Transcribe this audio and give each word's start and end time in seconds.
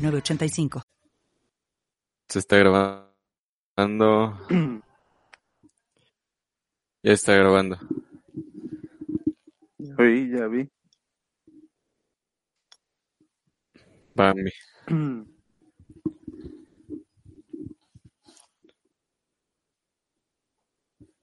906985. 0.00 0.82
Se 2.28 2.38
está 2.38 2.56
grabando. 2.58 4.38
Ya 7.02 7.12
está 7.12 7.34
grabando. 7.34 7.78
Oí, 9.98 10.30
ya 10.30 10.46
vi. 10.48 10.68
Mí. 14.34 14.50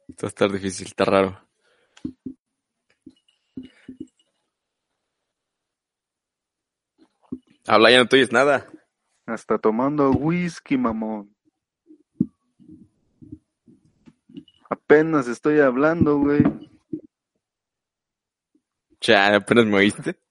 Esto 0.10 0.26
va 0.26 0.28
a 0.28 0.28
estar 0.28 0.52
difícil, 0.52 0.88
está 0.88 1.06
raro. 1.06 1.47
Habla, 7.70 7.92
ya 7.92 7.98
no 8.00 8.08
te 8.08 8.16
oyes 8.16 8.32
nada. 8.32 8.66
Hasta 9.26 9.58
tomando 9.58 10.12
whisky, 10.12 10.78
mamón. 10.78 11.36
Apenas 14.70 15.28
estoy 15.28 15.60
hablando, 15.60 16.18
güey. 16.18 16.44
Ya, 19.02 19.36
apenas 19.36 19.66
me 19.66 19.76
oíste. 19.78 20.16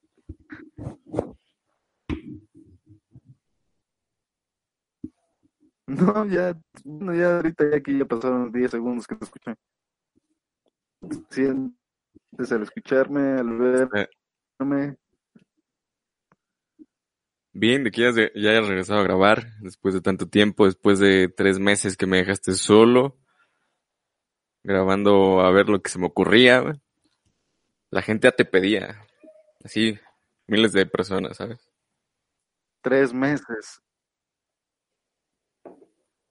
No, 5.88 6.26
ya, 6.26 6.52
bueno, 6.84 7.14
ya 7.14 7.36
ahorita 7.36 7.70
ya 7.70 7.76
aquí 7.76 7.96
ya 7.96 8.04
pasaron 8.04 8.50
10 8.50 8.72
segundos 8.72 9.06
que 9.06 9.14
te 9.14 9.24
escuché. 9.24 9.54
Sientes 11.30 12.50
al 12.50 12.64
escucharme, 12.64 13.38
al 13.38 13.56
verme. 13.56 14.96
Bien, 17.58 17.84
de 17.84 17.90
que 17.90 18.02
ya, 18.02 18.10
ya 18.34 18.50
hayas 18.50 18.68
regresado 18.68 19.00
a 19.00 19.04
grabar 19.04 19.46
después 19.60 19.94
de 19.94 20.02
tanto 20.02 20.28
tiempo, 20.28 20.66
después 20.66 20.98
de 20.98 21.28
tres 21.28 21.58
meses 21.58 21.96
que 21.96 22.04
me 22.04 22.18
dejaste 22.18 22.52
solo, 22.52 23.16
grabando 24.62 25.40
a 25.40 25.50
ver 25.50 25.70
lo 25.70 25.80
que 25.80 25.88
se 25.88 25.98
me 25.98 26.04
ocurría. 26.04 26.78
La 27.90 28.02
gente 28.02 28.28
ya 28.28 28.32
te 28.32 28.44
pedía, 28.44 29.06
así, 29.64 29.98
miles 30.46 30.74
de 30.74 30.84
personas, 30.84 31.38
¿sabes? 31.38 31.72
Tres 32.82 33.14
meses. 33.14 33.80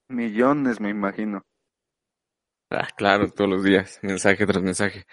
Millones, 0.07 0.79
me 0.79 0.91
imagino. 0.91 1.41
Ah, 2.69 2.87
claro, 2.95 3.31
todos 3.31 3.49
los 3.49 3.63
días, 3.63 3.97
mensaje 4.03 4.45
tras 4.45 4.61
mensaje. 4.61 5.07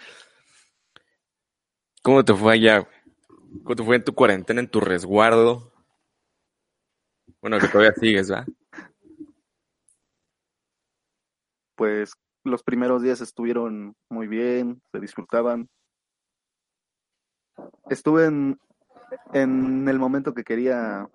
¿Cómo 2.03 2.23
te 2.23 2.35
fue 2.35 2.53
allá? 2.53 2.87
¿Cómo 3.65 3.77
te 3.77 3.83
fue 3.83 3.97
en 3.97 4.05
tu 4.05 4.15
cuarentena, 4.15 4.61
en 4.61 4.69
tu 4.69 4.79
resguardo? 4.79 5.72
Bueno, 7.43 7.59
que 7.59 7.67
todavía 7.67 7.93
sigues, 7.95 8.31
¿va? 8.31 8.47
Pues 11.75 12.13
los 12.45 12.63
primeros 12.63 13.03
días 13.03 13.21
estuvieron 13.21 13.97
muy 14.09 14.29
bien, 14.29 14.81
se 14.93 15.01
disfrutaban. 15.01 15.69
Estuve 17.91 18.27
en, 18.27 18.59
en 19.33 19.89
el 19.89 19.99
momento 19.99 20.35
que 20.35 20.45
quería 20.45 21.09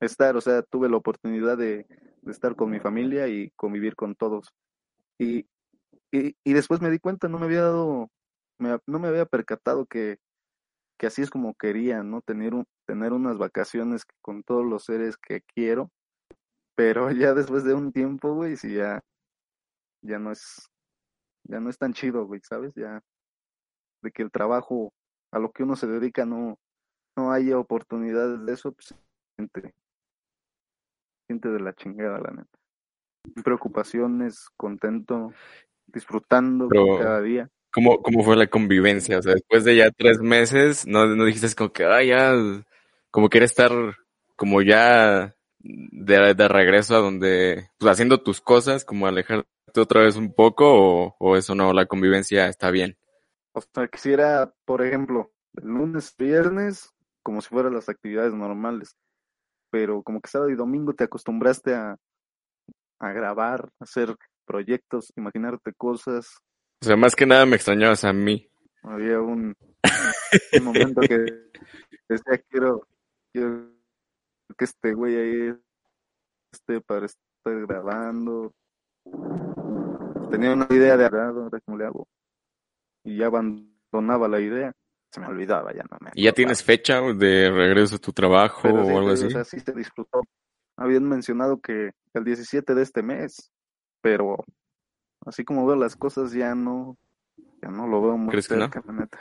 estar, 0.00 0.36
o 0.38 0.40
sea, 0.40 0.62
tuve 0.62 0.88
la 0.88 0.96
oportunidad 0.96 1.58
de, 1.58 1.86
estar 2.26 2.56
con 2.56 2.70
mi 2.70 2.80
familia 2.80 3.28
y 3.28 3.50
convivir 3.50 3.94
con 3.94 4.14
todos. 4.14 4.48
Y, 5.18 5.46
y, 6.10 6.34
y 6.44 6.52
después 6.54 6.80
me 6.80 6.90
di 6.90 6.98
cuenta, 6.98 7.28
no 7.28 7.38
me 7.38 7.44
había 7.44 7.62
dado, 7.62 8.08
me- 8.58 8.78
no 8.86 8.98
me 8.98 9.08
había 9.08 9.26
percatado 9.26 9.84
que, 9.84 10.16
que 10.98 11.08
así 11.08 11.20
es 11.20 11.28
como 11.28 11.54
quería, 11.54 12.02
¿no? 12.02 12.22
Tener 12.22 12.54
un, 12.54 12.64
tener 12.92 13.14
unas 13.14 13.38
vacaciones 13.38 14.04
con 14.20 14.42
todos 14.42 14.66
los 14.66 14.84
seres 14.84 15.16
que 15.16 15.40
quiero, 15.54 15.90
pero 16.76 17.10
ya 17.10 17.32
después 17.32 17.64
de 17.64 17.72
un 17.72 17.90
tiempo, 17.90 18.34
güey, 18.34 18.58
sí 18.58 18.74
ya, 18.74 19.00
ya 20.02 20.18
no 20.18 20.30
es, 20.30 20.68
ya 21.44 21.58
no 21.58 21.70
es 21.70 21.78
tan 21.78 21.94
chido, 21.94 22.26
güey, 22.26 22.42
¿sabes? 22.44 22.74
Ya, 22.74 23.00
de 24.02 24.10
que 24.12 24.22
el 24.22 24.30
trabajo 24.30 24.92
a 25.32 25.38
lo 25.38 25.52
que 25.52 25.62
uno 25.62 25.74
se 25.74 25.86
dedica 25.86 26.26
no, 26.26 26.58
no 27.16 27.32
haya 27.32 27.56
oportunidades 27.58 28.44
de 28.44 28.52
eso, 28.52 28.72
pues 28.72 28.88
se 28.88 28.96
siente, 29.38 29.72
siente 31.26 31.48
de 31.48 31.60
la 31.60 31.72
chingada, 31.72 32.18
la 32.20 32.30
neta. 32.32 32.58
Preocupaciones, 33.42 34.50
contento, 34.58 35.32
disfrutando 35.86 36.68
Pero- 36.68 36.98
cada 36.98 37.22
día. 37.22 37.48
¿Cómo, 37.72 38.02
¿Cómo 38.02 38.22
fue 38.22 38.36
la 38.36 38.48
convivencia? 38.48 39.18
O 39.18 39.22
sea, 39.22 39.32
después 39.32 39.64
de 39.64 39.76
ya 39.76 39.90
tres 39.90 40.18
meses, 40.20 40.86
¿no, 40.86 41.06
no 41.06 41.24
dijiste 41.24 41.54
como 41.56 41.72
que, 41.72 41.86
ah, 41.86 42.02
ya, 42.04 42.34
como 43.12 43.28
quiere 43.28 43.46
estar 43.46 43.70
como 44.34 44.62
ya 44.62 45.36
de, 45.60 46.34
de 46.34 46.48
regreso 46.48 46.96
a 46.96 47.00
donde, 47.00 47.70
pues 47.78 47.92
haciendo 47.92 48.20
tus 48.22 48.40
cosas, 48.40 48.84
como 48.84 49.06
alejarte 49.06 49.46
otra 49.76 50.02
vez 50.02 50.16
un 50.16 50.34
poco, 50.34 50.64
o, 50.66 51.16
o 51.20 51.36
eso 51.36 51.54
no, 51.54 51.72
la 51.72 51.86
convivencia 51.86 52.48
está 52.48 52.72
bien? 52.72 52.96
O 53.52 53.60
sea, 53.60 53.86
quisiera, 53.86 54.52
por 54.64 54.84
ejemplo, 54.84 55.30
el 55.54 55.68
lunes, 55.68 56.14
viernes, 56.18 56.90
como 57.22 57.40
si 57.40 57.48
fueran 57.50 57.74
las 57.74 57.88
actividades 57.88 58.34
normales, 58.34 58.96
pero 59.70 60.02
como 60.02 60.20
que 60.20 60.30
sábado 60.30 60.50
y 60.50 60.56
domingo 60.56 60.94
te 60.94 61.04
acostumbraste 61.04 61.74
a, 61.74 61.96
a 62.98 63.12
grabar, 63.12 63.68
a 63.78 63.84
hacer 63.84 64.16
proyectos, 64.46 65.12
imaginarte 65.16 65.72
cosas. 65.76 66.38
O 66.80 66.86
sea, 66.86 66.96
más 66.96 67.14
que 67.14 67.26
nada 67.26 67.46
me 67.46 67.56
extrañabas 67.56 68.04
a 68.04 68.12
mí. 68.12 68.48
Había 68.82 69.20
un, 69.20 69.54
un 70.52 70.64
momento 70.64 71.02
que 71.02 71.18
decía, 72.08 72.42
quiero, 72.48 72.86
quiero 73.32 73.68
que 74.56 74.64
este 74.64 74.92
güey 74.94 75.16
ahí 75.16 75.58
esté 76.52 76.80
para 76.80 77.06
estar 77.06 77.66
grabando. 77.66 78.52
Tenía 80.30 80.52
una 80.52 80.66
idea 80.70 80.96
de 80.96 81.04
agrado, 81.04 81.44
ahora 81.44 81.60
cómo 81.64 81.78
le 81.78 81.86
hago. 81.86 82.08
Y 83.04 83.18
ya 83.18 83.26
abandonaba 83.26 84.28
la 84.28 84.40
idea. 84.40 84.72
Se 85.10 85.20
me 85.20 85.26
olvidaba, 85.26 85.74
ya 85.74 85.82
no 85.90 85.98
me 86.00 86.10
¿Y 86.14 86.24
ya 86.24 86.32
tienes 86.32 86.62
fecha 86.62 87.00
de 87.02 87.50
regreso 87.50 87.96
a 87.96 87.98
tu 87.98 88.12
trabajo 88.12 88.60
Pero 88.62 88.84
sí, 88.86 88.92
o 88.92 88.98
algo 88.98 89.10
así? 89.10 89.26
o 89.26 89.30
sea, 89.30 89.44
sí 89.44 89.60
se 89.60 89.72
disfrutó. 89.72 90.22
Habían 90.78 91.04
mencionado 91.04 91.60
que 91.60 91.90
el 92.14 92.24
17 92.24 92.74
de 92.74 92.82
este 92.82 93.02
mes, 93.02 93.52
pero 94.00 94.42
así 95.26 95.44
como 95.44 95.66
veo 95.66 95.76
las 95.76 95.96
cosas 95.96 96.32
ya 96.32 96.54
no, 96.54 96.96
ya 97.60 97.68
no 97.68 97.86
lo 97.86 98.00
veo 98.00 98.16
muy 98.16 98.30
¿Crees 98.30 98.48
que 98.48 98.56
no? 98.56 98.62
cerca, 98.62 98.82
la 98.86 98.92
neta. 99.00 99.20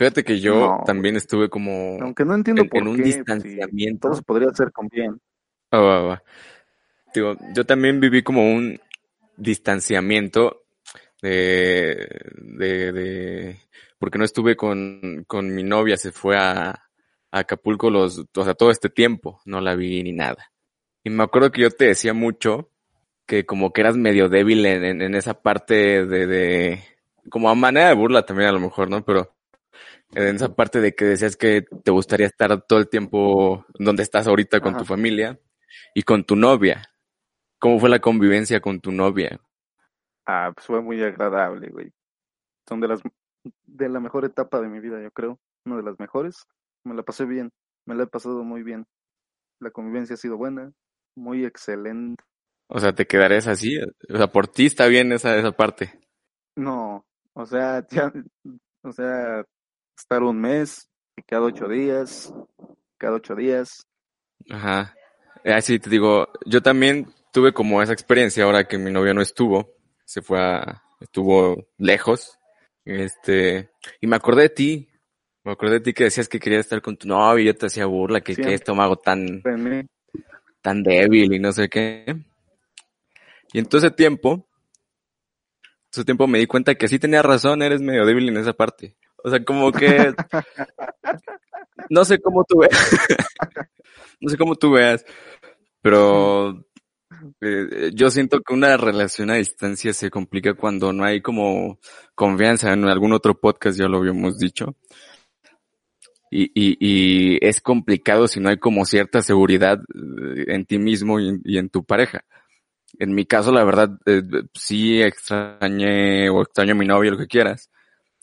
Fíjate 0.00 0.24
que 0.24 0.40
yo 0.40 0.54
No, 0.58 0.82
también 0.86 1.16
estuve 1.16 1.50
como 1.50 1.98
Aunque 2.00 2.24
no 2.24 2.34
entiendo 2.34 2.62
en, 2.62 2.68
por 2.70 2.78
en 2.78 2.88
un 2.88 2.96
qué, 2.96 3.02
si 3.02 3.18
distanciamiento. 3.18 4.08
todo 4.08 4.14
se 4.14 4.22
podría 4.22 4.48
hacer 4.48 4.72
con 4.72 4.88
bien. 4.88 5.20
Ah, 5.70 5.78
va, 5.78 6.00
va. 6.00 6.22
Digo, 7.14 7.36
yo 7.54 7.66
también 7.66 8.00
viví 8.00 8.22
como 8.22 8.50
un 8.50 8.80
distanciamiento 9.36 10.62
de, 11.20 12.08
de, 12.34 12.92
de, 12.92 13.60
porque 13.98 14.16
no 14.18 14.24
estuve 14.24 14.56
con, 14.56 15.24
con 15.26 15.54
mi 15.54 15.64
novia, 15.64 15.98
se 15.98 16.12
fue 16.12 16.38
a, 16.38 16.70
a 16.70 16.80
Acapulco 17.30 17.90
los, 17.90 18.24
o 18.34 18.44
sea, 18.44 18.54
todo 18.54 18.70
este 18.70 18.88
tiempo, 18.88 19.42
no 19.44 19.60
la 19.60 19.74
vi 19.76 20.02
ni 20.02 20.12
nada. 20.12 20.50
Y 21.04 21.10
me 21.10 21.24
acuerdo 21.24 21.52
que 21.52 21.60
yo 21.60 21.70
te 21.70 21.86
decía 21.86 22.14
mucho 22.14 22.70
que 23.26 23.44
como 23.44 23.72
que 23.74 23.82
eras 23.82 23.96
medio 23.98 24.30
débil 24.30 24.64
en, 24.64 24.82
en, 24.82 25.02
en 25.02 25.14
esa 25.14 25.42
parte 25.42 26.06
de, 26.06 26.26
de, 26.26 26.84
como 27.28 27.50
a 27.50 27.54
manera 27.54 27.88
de 27.88 27.94
burla 27.94 28.24
también 28.24 28.48
a 28.48 28.52
lo 28.52 28.60
mejor, 28.60 28.88
¿no? 28.88 29.04
Pero 29.04 29.34
en 30.14 30.36
esa 30.36 30.54
parte 30.54 30.80
de 30.80 30.94
que 30.94 31.04
decías 31.04 31.36
que 31.36 31.62
te 31.62 31.90
gustaría 31.90 32.26
estar 32.26 32.62
todo 32.62 32.78
el 32.78 32.88
tiempo 32.88 33.64
donde 33.78 34.02
estás 34.02 34.26
ahorita 34.26 34.60
con 34.60 34.70
Ajá. 34.70 34.78
tu 34.78 34.84
familia 34.84 35.38
y 35.94 36.02
con 36.02 36.24
tu 36.24 36.36
novia. 36.36 36.82
¿Cómo 37.58 37.78
fue 37.78 37.90
la 37.90 38.00
convivencia 38.00 38.60
con 38.60 38.80
tu 38.80 38.90
novia? 38.90 39.40
Ah, 40.26 40.50
pues 40.54 40.66
fue 40.66 40.80
muy 40.80 41.02
agradable, 41.02 41.68
güey. 41.68 41.92
Son 42.68 42.80
de 42.80 42.88
las 42.88 43.00
de 43.64 43.88
la 43.88 44.00
mejor 44.00 44.24
etapa 44.24 44.60
de 44.60 44.68
mi 44.68 44.80
vida, 44.80 45.00
yo 45.02 45.10
creo. 45.10 45.38
Una 45.64 45.76
de 45.76 45.82
las 45.82 45.98
mejores. 45.98 46.46
Me 46.84 46.94
la 46.94 47.02
pasé 47.02 47.24
bien, 47.24 47.50
me 47.86 47.94
la 47.94 48.04
he 48.04 48.06
pasado 48.06 48.42
muy 48.42 48.62
bien. 48.62 48.86
La 49.60 49.70
convivencia 49.70 50.14
ha 50.14 50.16
sido 50.16 50.36
buena, 50.36 50.72
muy 51.14 51.44
excelente. 51.44 52.24
O 52.68 52.78
sea, 52.78 52.94
¿te 52.94 53.06
quedarías 53.06 53.46
así? 53.46 53.78
O 54.08 54.16
sea, 54.16 54.28
por 54.28 54.48
ti 54.48 54.66
está 54.66 54.86
bien 54.86 55.12
esa, 55.12 55.36
esa 55.36 55.52
parte. 55.52 56.00
No, 56.56 57.04
o 57.34 57.46
sea, 57.46 57.86
ya, 57.88 58.12
o 58.82 58.92
sea, 58.92 59.44
estar 60.00 60.22
un 60.22 60.40
mes, 60.40 60.88
y 61.16 61.22
cada 61.22 61.42
ocho 61.42 61.68
días, 61.68 62.32
cada 62.98 63.16
ocho 63.16 63.34
días, 63.34 63.86
Ajá. 64.48 64.94
Así 65.44 65.78
te 65.78 65.90
digo, 65.90 66.28
yo 66.46 66.62
también 66.62 67.12
tuve 67.32 67.52
como 67.52 67.82
esa 67.82 67.92
experiencia 67.92 68.44
ahora 68.44 68.66
que 68.66 68.78
mi 68.78 68.90
novia 68.90 69.14
no 69.14 69.20
estuvo, 69.20 69.74
se 70.04 70.22
fue 70.22 70.40
a, 70.40 70.82
estuvo 71.00 71.68
lejos, 71.78 72.38
este, 72.84 73.70
y 74.00 74.06
me 74.06 74.16
acordé 74.16 74.42
de 74.42 74.48
ti, 74.50 74.88
me 75.44 75.52
acordé 75.52 75.74
de 75.74 75.80
ti 75.80 75.92
que 75.92 76.04
decías 76.04 76.28
que 76.28 76.40
querías 76.40 76.60
estar 76.60 76.82
con 76.82 76.96
tu 76.96 77.08
novia 77.08 77.42
y 77.42 77.46
yo 77.46 77.54
te 77.54 77.66
hacía 77.66 77.86
burla, 77.86 78.20
que, 78.20 78.36
que 78.36 78.54
estómago 78.54 78.96
tan, 78.96 79.42
tan 80.60 80.82
débil 80.82 81.32
y 81.32 81.38
no 81.38 81.52
sé 81.52 81.68
qué. 81.68 82.16
Y 83.52 83.58
en 83.58 83.66
todo 83.66 83.78
ese 83.78 83.90
tiempo, 83.90 84.46
ese 85.90 86.04
tiempo 86.04 86.26
me 86.26 86.38
di 86.38 86.46
cuenta 86.46 86.74
que 86.74 86.88
sí 86.88 86.98
tenía 86.98 87.22
razón, 87.22 87.62
eres 87.62 87.80
medio 87.80 88.04
débil 88.04 88.28
en 88.28 88.36
esa 88.36 88.52
parte. 88.52 88.96
O 89.22 89.30
sea, 89.30 89.44
como 89.44 89.72
que, 89.72 90.12
no 91.90 92.04
sé 92.04 92.20
cómo 92.20 92.44
tú 92.44 92.60
veas, 92.60 92.72
no 94.20 94.30
sé 94.30 94.36
cómo 94.36 94.54
tú 94.56 94.72
veas, 94.72 95.04
pero 95.82 96.64
eh, 97.40 97.90
yo 97.94 98.10
siento 98.10 98.40
que 98.40 98.54
una 98.54 98.76
relación 98.76 99.30
a 99.30 99.34
distancia 99.34 99.92
se 99.92 100.10
complica 100.10 100.54
cuando 100.54 100.92
no 100.92 101.04
hay 101.04 101.20
como 101.20 101.78
confianza. 102.14 102.72
En 102.72 102.84
algún 102.84 103.12
otro 103.12 103.38
podcast 103.38 103.78
ya 103.78 103.88
lo 103.88 103.98
habíamos 103.98 104.38
dicho. 104.38 104.76
Y, 106.32 106.52
y, 106.54 107.44
es 107.44 107.60
complicado 107.60 108.28
si 108.28 108.38
no 108.38 108.50
hay 108.50 108.58
como 108.58 108.84
cierta 108.84 109.20
seguridad 109.20 109.80
eh, 109.94 110.44
en 110.48 110.64
ti 110.64 110.78
mismo 110.78 111.18
y, 111.18 111.58
en 111.58 111.68
tu 111.70 111.84
pareja. 111.84 112.24
En 112.98 113.14
mi 113.14 113.26
caso, 113.26 113.50
la 113.52 113.64
verdad, 113.64 113.98
eh, 114.06 114.22
sí 114.54 115.02
extrañé 115.02 116.30
o 116.30 116.42
extraño 116.42 116.72
a 116.72 116.76
mi 116.76 116.86
novia, 116.86 117.10
lo 117.10 117.18
que 117.18 117.26
quieras, 117.26 117.69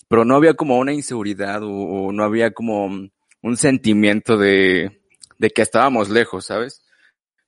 pero 0.07 0.25
no 0.25 0.35
había 0.35 0.53
como 0.53 0.77
una 0.77 0.93
inseguridad 0.93 1.61
o, 1.63 2.11
no 2.11 2.23
había 2.23 2.51
como 2.51 2.85
un 2.85 3.57
sentimiento 3.57 4.37
de, 4.37 5.01
de 5.37 5.49
que 5.49 5.61
estábamos 5.61 6.09
lejos, 6.09 6.45
¿sabes? 6.45 6.87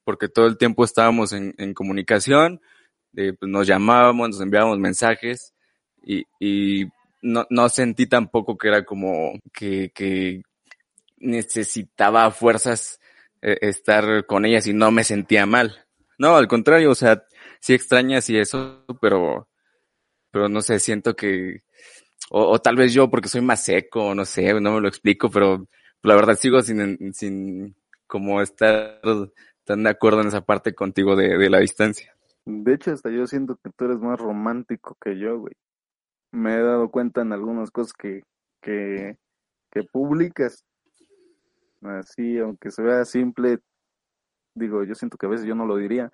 porque 0.10 0.28
todo 0.28 0.48
el 0.48 0.58
tiempo 0.58 0.84
estábamos 0.84 1.34
en, 1.34 1.54
en 1.60 1.76
comunicación, 1.76 2.62
pues 3.14 3.36
nos 3.42 3.68
llamábamos, 3.68 4.30
nos 4.30 4.42
enviábamos 4.42 4.80
mensajes 4.80 5.54
y, 6.02 6.24
y 6.40 6.88
no, 7.22 7.46
no, 7.52 7.70
sentí 7.70 8.08
tampoco 8.08 8.58
que 8.58 8.70
era 8.70 8.84
como 8.84 9.34
que, 9.54 9.92
que 9.94 10.42
necesitaba 11.18 12.32
fuerzas 12.32 13.00
eh, 13.44 13.60
estar 13.62 14.26
con 14.26 14.46
ellas 14.46 14.66
y 14.66 14.74
no 14.74 14.90
me 14.90 15.04
sentía 15.04 15.46
mal. 15.46 15.86
No, 16.18 16.38
al 16.38 16.48
contrario, 16.48 16.90
o 16.90 16.96
sea, 16.96 17.24
sí 17.60 17.76
extrañas 17.76 18.32
y 18.32 18.40
eso, 18.40 18.84
pero, 19.00 19.48
pero 20.32 20.50
no 20.50 20.64
sé, 20.64 20.80
siento 20.80 21.16
que, 21.16 21.62
o, 22.32 22.52
o, 22.52 22.60
tal 22.60 22.76
vez 22.76 22.94
yo 22.94 23.10
porque 23.10 23.30
soy 23.30 23.42
más 23.42 23.64
seco, 23.64 24.14
no 24.16 24.26
sé, 24.26 24.54
no 24.60 24.74
me 24.74 24.82
lo 24.82 24.88
explico, 24.88 25.30
pero 25.30 25.68
la 26.04 26.16
verdad 26.16 26.36
sigo 26.36 26.62
sin, 26.62 27.14
sin 27.14 27.76
como 28.08 28.42
estar 28.42 29.02
están 29.70 29.84
de 29.84 29.90
acuerdo 29.92 30.22
en 30.22 30.28
esa 30.28 30.42
parte 30.42 30.74
contigo 30.74 31.16
de, 31.16 31.38
de 31.38 31.50
la 31.50 31.60
distancia. 31.60 32.16
De 32.46 32.74
hecho, 32.74 32.92
hasta 32.92 33.12
yo 33.12 33.28
siento 33.28 33.56
que 33.64 33.70
tú 33.70 33.86
eres 33.86 34.00
más 34.00 34.20
romántico 34.20 34.98
que 35.00 35.20
yo, 35.20 35.40
güey. 35.40 35.54
Me 36.32 36.56
he 36.56 36.62
dado 36.64 36.90
cuenta 36.90 37.22
en 37.22 37.34
algunas 37.34 37.70
cosas 37.70 37.94
que, 37.94 38.24
que, 38.62 39.18
que 39.72 39.84
publicas. 39.84 40.66
Así, 41.84 42.40
aunque 42.40 42.72
se 42.72 42.82
vea 42.82 43.06
simple, 43.06 43.60
digo, 44.56 44.84
yo 44.84 44.96
siento 44.96 45.18
que 45.18 45.28
a 45.28 45.30
veces 45.30 45.46
yo 45.46 45.54
no 45.54 45.68
lo 45.68 45.76
diría. 45.76 46.12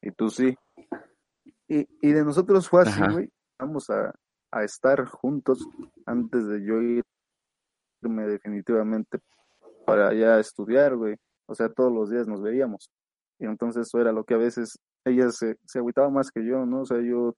Y 0.00 0.12
tú 0.12 0.30
sí. 0.30 0.56
Y, 1.66 1.88
y 2.00 2.12
de 2.12 2.24
nosotros 2.24 2.68
fue 2.68 2.82
así, 2.82 3.00
güey. 3.10 3.28
Vamos 3.58 3.90
a, 3.90 4.14
a 4.50 4.64
estar 4.64 5.04
juntos 5.06 5.66
antes 6.06 6.46
de 6.46 6.64
yo 6.64 6.80
irme 6.80 8.26
definitivamente 8.26 9.18
para 9.84 10.08
allá 10.08 10.36
a 10.36 10.40
estudiar, 10.40 10.96
güey. 10.96 11.16
O 11.46 11.54
sea, 11.54 11.68
todos 11.68 11.92
los 11.92 12.10
días 12.10 12.26
nos 12.26 12.42
veíamos. 12.42 12.90
Y 13.38 13.44
entonces 13.44 13.86
eso 13.86 14.00
era 14.00 14.12
lo 14.12 14.24
que 14.24 14.34
a 14.34 14.38
veces 14.38 14.78
ella 15.04 15.30
se, 15.30 15.56
se 15.64 15.78
agüitaba 15.78 16.10
más 16.10 16.30
que 16.30 16.44
yo, 16.44 16.66
¿no? 16.66 16.82
O 16.82 16.86
sea, 16.86 16.98
yo, 16.98 17.34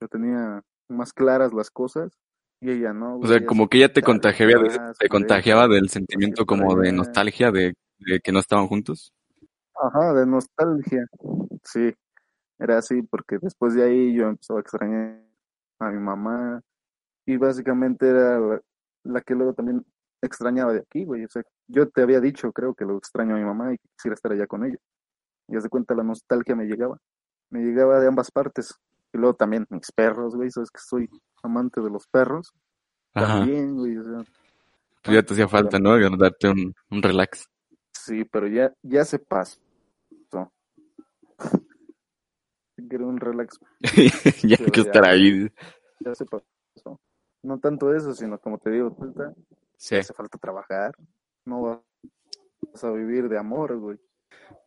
yo 0.00 0.08
tenía 0.08 0.62
más 0.88 1.12
claras 1.12 1.52
las 1.52 1.70
cosas 1.70 2.18
y 2.60 2.70
ella 2.70 2.92
no. 2.92 3.18
O 3.18 3.26
sea, 3.26 3.44
como 3.44 3.68
que 3.68 3.78
ella 3.78 3.92
te 3.92 4.02
contagiaba, 4.02 4.92
te 4.98 5.08
contagiaba 5.08 5.68
del 5.68 5.88
sentimiento 5.88 6.46
como 6.46 6.76
de 6.76 6.92
nostalgia 6.92 7.50
de, 7.50 7.74
de, 7.98 8.20
que 8.20 8.32
no 8.32 8.38
estaban 8.38 8.68
juntos. 8.68 9.12
Ajá, 9.74 10.14
de 10.14 10.26
nostalgia. 10.26 11.04
Sí, 11.64 11.92
era 12.58 12.78
así 12.78 13.02
porque 13.02 13.38
después 13.40 13.74
de 13.74 13.84
ahí 13.84 14.14
yo 14.14 14.28
empezó 14.28 14.56
a 14.56 14.60
extrañar 14.60 15.20
a 15.82 15.90
mi 15.90 15.98
mamá 15.98 16.60
y 17.26 17.36
básicamente 17.36 18.08
era 18.08 18.38
la, 18.38 18.60
la 19.04 19.20
que 19.20 19.34
luego 19.34 19.54
también 19.54 19.84
extrañaba 20.20 20.72
de 20.72 20.80
aquí, 20.80 21.04
güey. 21.04 21.24
O 21.24 21.28
sea, 21.28 21.42
yo 21.66 21.88
te 21.88 22.02
había 22.02 22.20
dicho, 22.20 22.52
creo 22.52 22.74
que 22.74 22.84
lo 22.84 22.96
extraño 22.96 23.34
a 23.34 23.38
mi 23.38 23.44
mamá 23.44 23.74
y 23.74 23.78
quisiera 23.96 24.14
estar 24.14 24.32
allá 24.32 24.46
con 24.46 24.64
ella. 24.64 24.78
Y 25.48 25.56
haz 25.56 25.64
de 25.64 25.68
cuenta 25.68 25.94
la 25.94 26.04
nostalgia 26.04 26.54
me 26.54 26.64
llegaba. 26.64 26.96
Me 27.50 27.60
llegaba 27.60 28.00
de 28.00 28.08
ambas 28.08 28.30
partes. 28.30 28.74
Y 29.12 29.18
luego 29.18 29.34
también 29.34 29.66
mis 29.68 29.90
perros, 29.92 30.34
güey. 30.34 30.50
Sabes 30.50 30.70
que 30.70 30.80
soy 30.80 31.08
amante 31.42 31.80
de 31.80 31.90
los 31.90 32.06
perros. 32.06 32.52
También, 33.12 33.74
güey. 33.76 33.98
O 33.98 34.04
sea, 34.04 34.24
pues 35.02 35.16
ya 35.16 35.22
te 35.22 35.34
hacía 35.34 35.48
falta, 35.48 35.78
¿no? 35.78 35.98
Darte 36.16 36.48
un, 36.48 36.74
un 36.90 37.02
relax. 37.02 37.46
Sí, 37.92 38.24
pero 38.24 38.46
ya, 38.46 38.72
ya 38.82 39.04
se 39.04 39.18
pasó. 39.18 39.60
Quiero 42.88 43.08
un 43.08 43.18
relax. 43.18 43.58
ya 44.42 44.56
hay 44.58 44.70
que 44.70 44.80
estar 44.80 45.04
ahí. 45.06 45.48
Ya 46.00 46.14
se 46.14 46.24
pasó. 46.24 47.00
No 47.42 47.58
tanto 47.58 47.94
eso, 47.94 48.14
sino 48.14 48.38
como 48.38 48.58
te 48.58 48.70
digo, 48.70 48.96
sí. 49.76 49.96
hace 49.96 50.14
falta 50.14 50.38
trabajar. 50.38 50.94
No 51.44 51.62
vas 52.72 52.84
a 52.84 52.90
vivir 52.92 53.28
de 53.28 53.38
amor, 53.38 53.76
güey. 53.78 53.98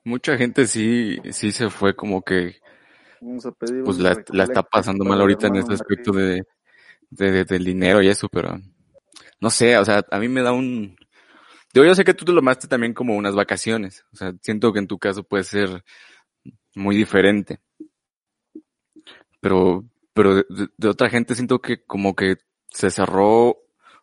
Mucha 0.03 0.37
gente 0.37 0.67
sí, 0.67 1.17
sí 1.31 1.51
se 1.51 1.69
fue 1.69 1.95
como 1.95 2.21
que 2.21 2.57
pues 3.83 3.97
la, 3.97 4.15
la, 4.29 4.43
está 4.43 4.63
pasando 4.63 5.03
mal 5.05 5.19
ahorita 5.19 5.47
en 5.47 5.55
este 5.55 5.73
aspecto 5.73 6.11
de, 6.11 6.43
de, 7.09 7.31
de, 7.31 7.45
del 7.45 7.63
dinero 7.63 8.01
y 8.01 8.07
eso, 8.09 8.27
pero 8.29 8.57
no 9.39 9.49
sé, 9.49 9.77
o 9.77 9.85
sea, 9.85 10.05
a 10.11 10.19
mí 10.19 10.27
me 10.27 10.41
da 10.41 10.51
un... 10.51 10.95
Digo, 11.73 11.85
yo 11.85 11.95
sé 11.95 12.03
que 12.03 12.13
tú 12.13 12.23
te 12.23 12.31
lo 12.31 12.39
tomaste 12.39 12.67
también 12.67 12.93
como 12.93 13.15
unas 13.15 13.35
vacaciones, 13.35 14.05
o 14.13 14.15
sea, 14.15 14.33
siento 14.41 14.71
que 14.71 14.79
en 14.79 14.87
tu 14.87 14.97
caso 14.97 15.23
puede 15.23 15.43
ser 15.43 15.83
muy 16.75 16.95
diferente, 16.95 17.59
pero, 19.45 19.85
pero 20.15 20.37
de, 20.37 20.89
otra 20.89 21.07
gente 21.07 21.35
siento 21.35 21.61
que 21.61 21.83
como 21.83 22.15
que 22.15 22.37
se 22.71 22.89
cerró 22.89 23.55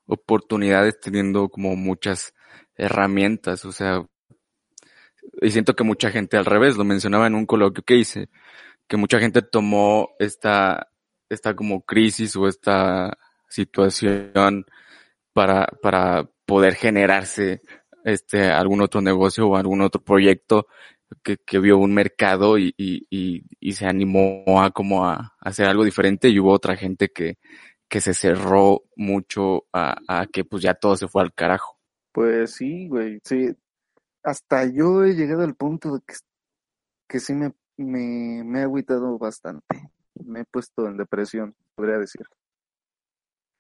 oportunidades 0.07 1.01
teniendo 1.01 1.49
como 1.49 1.75
muchas 1.75 2.33
herramientas, 2.77 3.65
o 3.65 3.73
sea, 3.73 4.07
y 5.41 5.51
siento 5.51 5.75
que 5.75 5.83
mucha 5.83 6.13
gente 6.13 6.37
al 6.37 6.45
revés, 6.45 6.77
lo 6.77 6.85
mencionaba 6.85 7.27
en 7.27 7.35
un 7.35 7.45
coloquio 7.45 7.83
que 7.83 7.97
hice, 7.97 8.29
que 8.87 8.97
mucha 8.97 9.19
gente 9.19 9.43
tomó 9.43 10.11
esta, 10.21 10.93
esta 11.29 11.57
como 11.57 11.83
crisis 11.83 12.37
o 12.37 12.47
esta 12.47 13.19
situación 13.49 14.65
para, 15.33 15.67
para 15.83 16.31
poder 16.47 16.77
generarse 16.77 17.63
este 18.05 18.45
algún 18.45 18.81
otro 18.81 19.01
negocio 19.01 19.49
o 19.49 19.57
algún 19.57 19.81
otro 19.81 20.01
proyecto 20.05 20.69
que, 21.23 21.37
que 21.39 21.59
vio 21.59 21.79
un 21.79 21.95
mercado 21.95 22.59
y, 22.59 22.75
y, 22.77 23.07
y, 23.61 23.73
se 23.73 23.87
animó 23.87 24.63
a 24.63 24.71
como 24.71 25.07
a, 25.07 25.35
hacer 25.41 25.67
algo 25.67 25.85
diferente 25.85 26.29
y 26.29 26.39
hubo 26.39 26.53
otra 26.53 26.77
gente 26.77 27.09
que, 27.09 27.39
que 27.89 28.01
se 28.01 28.15
cerró 28.15 28.83
mucho 28.97 29.65
a, 29.73 29.97
a 30.09 30.27
que 30.27 30.45
pues 30.45 30.63
ya 30.63 30.75
todo 30.75 30.97
se 30.97 31.09
fue 31.09 31.23
al 31.23 31.33
carajo. 31.33 31.79
Pues 32.13 32.53
sí, 32.53 32.89
güey, 32.89 33.21
sí. 33.25 33.55
Hasta 34.23 34.67
yo 34.67 35.05
he 35.05 35.15
llegado 35.15 35.43
al 35.43 35.55
punto 35.55 35.95
de 35.95 36.01
que, 36.07 36.15
que 37.09 37.21
sí 37.21 37.35
me, 37.35 37.53
me, 37.77 38.45
me 38.45 38.61
he 38.61 38.63
agüitado 38.63 39.19
bastante. 39.19 39.91
Me 40.25 40.41
he 40.41 40.45
puesto 40.45 40.87
en 40.87 40.97
depresión, 40.97 41.55
podría 41.75 41.99
decir. 41.99 42.27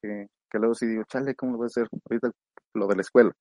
Que, 0.02 0.28
que 0.50 0.58
luego 0.58 0.74
sí 0.74 0.86
digo, 0.86 1.04
chale, 1.04 1.34
¿cómo 1.34 1.52
lo 1.52 1.58
voy 1.58 1.66
a 1.66 1.68
hacer? 1.68 1.88
Ahorita 2.08 2.30
lo 2.74 2.86
de 2.86 2.96
la 2.96 3.02
escuela. 3.02 3.32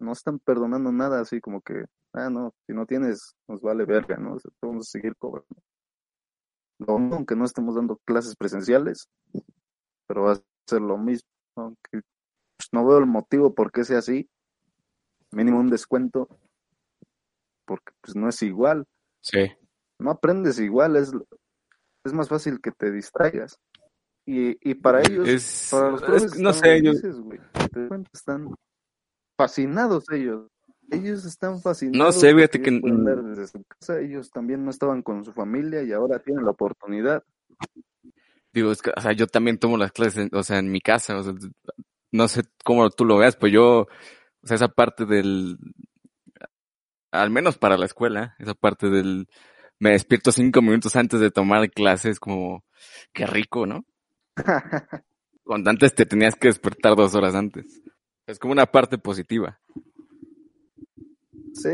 No 0.00 0.12
están 0.12 0.38
perdonando 0.38 0.90
nada, 0.90 1.20
así 1.20 1.40
como 1.40 1.60
que, 1.60 1.84
ah, 2.14 2.30
no, 2.30 2.54
si 2.66 2.72
no 2.72 2.86
tienes, 2.86 3.34
nos 3.46 3.60
vale 3.60 3.84
verga, 3.84 4.16
¿no? 4.16 4.38
vamos 4.62 4.88
a 4.88 4.90
seguir 4.90 5.14
cobrando. 5.16 5.62
Lo, 6.78 6.94
aunque 6.94 7.36
no 7.36 7.44
estemos 7.44 7.74
dando 7.74 8.00
clases 8.06 8.34
presenciales, 8.34 9.08
pero 10.06 10.22
va 10.22 10.32
a 10.32 10.42
ser 10.66 10.80
lo 10.80 10.96
mismo. 10.96 11.28
Aunque 11.56 12.00
pues, 12.56 12.68
no 12.72 12.86
veo 12.86 12.98
el 12.98 13.06
motivo 13.06 13.54
por 13.54 13.70
qué 13.70 13.84
sea 13.84 13.98
así, 13.98 14.28
mínimo 15.32 15.60
un 15.60 15.68
descuento, 15.68 16.28
porque 17.66 17.92
pues 18.00 18.16
no 18.16 18.28
es 18.28 18.42
igual. 18.42 18.86
Sí. 19.20 19.50
No 19.98 20.12
aprendes 20.12 20.58
igual, 20.58 20.96
es, 20.96 21.12
es 22.04 22.12
más 22.14 22.30
fácil 22.30 22.58
que 22.62 22.72
te 22.72 22.90
distraigas. 22.90 23.58
Y, 24.24 24.56
y 24.68 24.74
para 24.74 25.00
ellos, 25.00 25.28
es, 25.28 25.68
para 25.70 25.90
los 25.90 26.22
es, 26.22 26.38
no 26.38 26.52
sé, 26.54 26.76
ellos 26.76 27.02
están 28.12 28.54
fascinados 29.40 30.04
ellos. 30.10 30.50
Ellos 30.90 31.24
están 31.24 31.62
fascinados. 31.62 31.98
No 31.98 32.12
sé, 32.12 32.34
fíjate 32.34 32.60
que 32.60 32.70
desde 32.70 33.46
su 33.46 33.64
casa. 33.64 34.00
ellos 34.00 34.30
también 34.30 34.64
no 34.64 34.70
estaban 34.70 35.02
con 35.02 35.24
su 35.24 35.32
familia 35.32 35.82
y 35.82 35.92
ahora 35.92 36.18
tienen 36.18 36.44
la 36.44 36.50
oportunidad. 36.50 37.22
Digo, 38.52 38.70
es 38.70 38.82
que, 38.82 38.90
o 38.94 39.00
sea, 39.00 39.12
yo 39.12 39.26
también 39.26 39.58
tomo 39.58 39.78
las 39.78 39.92
clases, 39.92 40.28
o 40.32 40.42
sea, 40.42 40.58
en 40.58 40.70
mi 40.70 40.80
casa, 40.80 41.16
o 41.16 41.22
sea, 41.22 41.32
no 42.12 42.28
sé 42.28 42.42
cómo 42.64 42.90
tú 42.90 43.06
lo 43.06 43.16
veas, 43.16 43.36
pues 43.36 43.52
yo, 43.52 43.82
o 44.42 44.46
sea, 44.46 44.56
esa 44.56 44.68
parte 44.68 45.06
del, 45.06 45.56
al 47.12 47.30
menos 47.30 47.56
para 47.56 47.78
la 47.78 47.86
escuela, 47.86 48.34
esa 48.40 48.54
parte 48.54 48.90
del, 48.90 49.28
me 49.78 49.92
despierto 49.92 50.32
cinco 50.32 50.60
minutos 50.60 50.96
antes 50.96 51.20
de 51.20 51.30
tomar 51.30 51.70
clases, 51.70 52.18
como, 52.18 52.64
qué 53.14 53.24
rico, 53.26 53.64
¿no? 53.64 53.86
Cuando 55.44 55.70
antes 55.70 55.94
te 55.94 56.04
tenías 56.04 56.34
que 56.34 56.48
despertar 56.48 56.96
dos 56.96 57.14
horas 57.14 57.36
antes. 57.36 57.80
Es 58.30 58.38
como 58.38 58.52
una 58.52 58.66
parte 58.66 58.96
positiva. 58.96 59.58
Sí, 61.52 61.68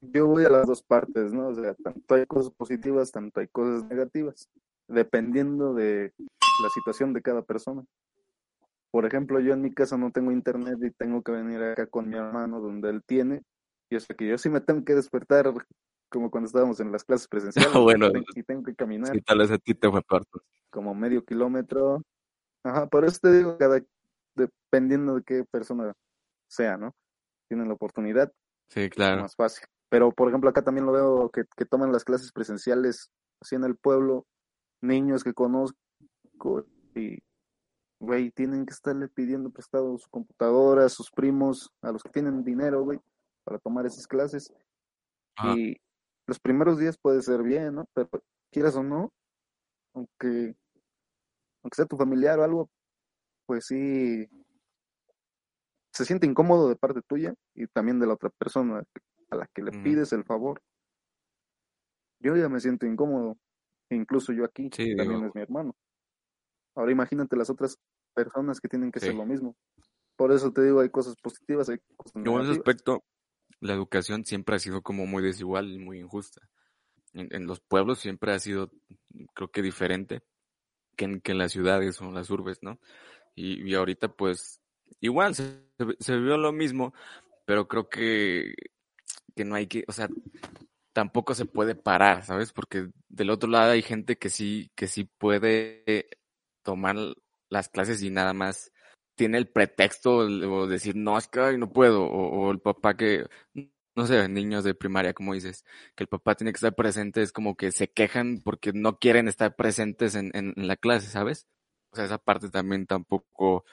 yo 0.00 0.26
voy 0.28 0.44
a 0.44 0.48
las 0.48 0.64
dos 0.64 0.80
partes, 0.80 1.32
¿no? 1.32 1.48
O 1.48 1.54
sea, 1.54 1.74
tanto 1.74 2.14
hay 2.14 2.24
cosas 2.24 2.52
positivas, 2.52 3.10
tanto 3.10 3.40
hay 3.40 3.48
cosas 3.48 3.82
negativas, 3.84 4.48
dependiendo 4.86 5.74
de 5.74 6.12
la 6.62 6.68
situación 6.72 7.12
de 7.12 7.20
cada 7.20 7.42
persona. 7.42 7.84
Por 8.92 9.06
ejemplo, 9.06 9.40
yo 9.40 9.54
en 9.54 9.62
mi 9.62 9.74
casa 9.74 9.98
no 9.98 10.12
tengo 10.12 10.30
internet 10.30 10.78
y 10.80 10.92
tengo 10.92 11.20
que 11.22 11.32
venir 11.32 11.60
acá 11.60 11.88
con 11.88 12.08
mi 12.08 12.16
hermano 12.16 12.60
donde 12.60 12.90
él 12.90 13.02
tiene. 13.04 13.42
Y 13.90 13.96
o 13.96 14.00
sea 14.00 14.14
que 14.14 14.28
yo 14.28 14.38
sí 14.38 14.48
me 14.48 14.60
tengo 14.60 14.84
que 14.84 14.94
despertar 14.94 15.52
como 16.10 16.30
cuando 16.30 16.46
estábamos 16.46 16.78
en 16.78 16.92
las 16.92 17.02
clases 17.02 17.26
presenciales. 17.26 17.72
bueno, 17.82 18.06
y 18.36 18.42
tengo 18.44 18.62
que 18.62 18.76
caminar. 18.76 19.12
Sí, 19.12 19.20
tal 19.20 19.38
vez 19.38 19.50
a 19.50 19.58
ti 19.58 19.74
te 19.74 19.90
fue 19.90 20.00
parto. 20.02 20.42
Como 20.70 20.94
medio 20.94 21.24
kilómetro. 21.24 22.02
Ajá, 22.62 22.86
por 22.86 23.04
eso 23.04 23.18
te 23.20 23.32
digo, 23.32 23.58
cada, 23.58 23.82
dependiendo 24.34 25.16
de 25.16 25.22
qué 25.22 25.44
persona 25.44 25.92
sea, 26.48 26.76
¿no? 26.76 26.94
Tienen 27.48 27.68
la 27.68 27.74
oportunidad. 27.74 28.32
Sí, 28.68 28.88
claro. 28.90 29.22
Más 29.22 29.36
fácil. 29.36 29.66
Pero, 29.88 30.10
por 30.12 30.28
ejemplo, 30.28 30.50
acá 30.50 30.62
también 30.62 30.86
lo 30.86 30.92
veo 30.92 31.30
que, 31.30 31.44
que 31.56 31.64
toman 31.64 31.92
las 31.92 32.04
clases 32.04 32.32
presenciales 32.32 33.10
así 33.40 33.54
en 33.54 33.64
el 33.64 33.76
pueblo, 33.76 34.26
niños 34.80 35.22
que 35.22 35.34
conozco 35.34 35.76
y, 36.94 37.18
güey, 38.00 38.30
tienen 38.30 38.66
que 38.66 38.72
estarle 38.72 39.08
pidiendo 39.08 39.50
prestado 39.50 39.96
su 39.98 40.08
computadora, 40.10 40.86
a 40.86 40.88
sus 40.88 41.10
primos, 41.10 41.70
a 41.82 41.92
los 41.92 42.02
que 42.02 42.10
tienen 42.10 42.44
dinero, 42.44 42.82
güey, 42.82 42.98
para 43.44 43.58
tomar 43.58 43.86
esas 43.86 44.06
clases. 44.06 44.52
Y 45.56 45.76
los 46.26 46.38
primeros 46.38 46.78
días 46.78 46.96
puede 46.96 47.22
ser 47.22 47.42
bien, 47.42 47.74
¿no? 47.74 47.86
Pero 47.92 48.08
quieras 48.50 48.76
o 48.76 48.82
no, 48.82 49.12
aunque, 49.94 50.56
aunque 51.62 51.76
sea 51.76 51.86
tu 51.86 51.96
familiar 51.96 52.38
o 52.38 52.44
algo, 52.44 52.70
pues 53.46 53.66
sí, 53.66 54.28
se 55.92 56.04
siente 56.04 56.26
incómodo 56.26 56.68
de 56.68 56.76
parte 56.76 57.02
tuya 57.02 57.34
y 57.54 57.66
también 57.68 58.00
de 58.00 58.06
la 58.06 58.14
otra 58.14 58.30
persona 58.30 58.82
a 59.30 59.36
la 59.36 59.46
que 59.54 59.62
le 59.62 59.70
pides 59.70 60.12
el 60.12 60.24
favor. 60.24 60.60
Yo 62.18 62.36
ya 62.36 62.48
me 62.48 62.60
siento 62.60 62.86
incómodo, 62.86 63.36
incluso 63.90 64.32
yo 64.32 64.44
aquí, 64.44 64.70
también 64.70 65.24
es 65.24 65.34
mi 65.34 65.40
hermano. 65.40 65.76
Ahora 66.74 66.90
imagínate 66.90 67.36
las 67.36 67.50
otras 67.50 67.78
personas 68.14 68.60
que 68.60 68.68
tienen 68.68 68.90
que 68.90 68.98
hacer 68.98 69.14
lo 69.14 69.24
mismo. 69.26 69.56
Por 70.16 70.32
eso 70.32 70.52
te 70.52 70.62
digo, 70.62 70.80
hay 70.80 70.90
cosas 70.90 71.16
positivas, 71.16 71.68
hay 71.68 71.78
cosas 71.96 72.16
negativas. 72.16 72.44
En 72.44 72.50
ese 72.50 72.60
aspecto, 72.60 73.04
la 73.60 73.74
educación 73.74 74.24
siempre 74.24 74.56
ha 74.56 74.58
sido 74.58 74.82
como 74.82 75.06
muy 75.06 75.22
desigual 75.22 75.70
y 75.72 75.78
muy 75.78 76.00
injusta. 76.00 76.48
En, 77.12 77.46
los 77.46 77.60
pueblos 77.60 78.00
siempre 78.00 78.32
ha 78.32 78.38
sido, 78.40 78.72
creo 79.34 79.48
que 79.48 79.62
diferente 79.62 80.22
que 80.96 81.04
en, 81.04 81.20
que 81.20 81.30
en 81.32 81.38
las 81.38 81.52
ciudades 81.52 82.00
o 82.00 82.06
en 82.06 82.14
las 82.14 82.30
urbes, 82.30 82.58
¿no? 82.62 82.80
Y, 83.34 83.68
y 83.68 83.74
ahorita 83.74 84.08
pues 84.08 84.60
igual 85.00 85.34
se, 85.34 85.60
se 85.98 86.16
vio 86.18 86.36
lo 86.36 86.52
mismo, 86.52 86.94
pero 87.44 87.68
creo 87.68 87.88
que, 87.88 88.54
que 89.34 89.44
no 89.44 89.54
hay 89.54 89.66
que, 89.66 89.84
o 89.88 89.92
sea, 89.92 90.08
tampoco 90.92 91.34
se 91.34 91.44
puede 91.44 91.74
parar, 91.74 92.24
¿sabes? 92.24 92.52
Porque 92.52 92.88
del 93.08 93.30
otro 93.30 93.50
lado 93.50 93.72
hay 93.72 93.82
gente 93.82 94.16
que 94.16 94.30
sí, 94.30 94.70
que 94.74 94.86
sí 94.86 95.04
puede 95.04 96.08
tomar 96.62 96.96
las 97.50 97.68
clases 97.68 98.02
y 98.02 98.10
nada 98.10 98.32
más 98.32 98.72
tiene 99.16 99.38
el 99.38 99.48
pretexto 99.48 100.18
o 100.18 100.66
decir, 100.66 100.96
no, 100.96 101.18
es 101.18 101.28
que 101.28 101.56
no 101.58 101.70
puedo, 101.70 102.04
o, 102.04 102.50
el 102.50 102.60
papá 102.60 102.96
que, 102.96 103.26
no 103.94 104.06
sé, 104.06 104.28
niños 104.28 104.64
de 104.64 104.74
primaria, 104.74 105.14
como 105.14 105.34
dices, 105.34 105.64
que 105.94 106.04
el 106.04 106.08
papá 106.08 106.34
tiene 106.34 106.52
que 106.52 106.56
estar 106.56 106.74
presente, 106.74 107.22
es 107.22 107.32
como 107.32 107.56
que 107.56 107.70
se 107.72 107.90
quejan 107.90 108.40
porque 108.42 108.72
no 108.72 108.98
quieren 108.98 109.28
estar 109.28 109.54
presentes 109.56 110.14
en, 110.16 110.30
en, 110.34 110.54
la 110.56 110.76
clase, 110.76 111.08
¿sabes? 111.08 111.46
O 111.94 111.96
sea, 111.96 112.06
esa 112.06 112.18
parte 112.18 112.50
también 112.50 112.86
tampoco 112.86 113.64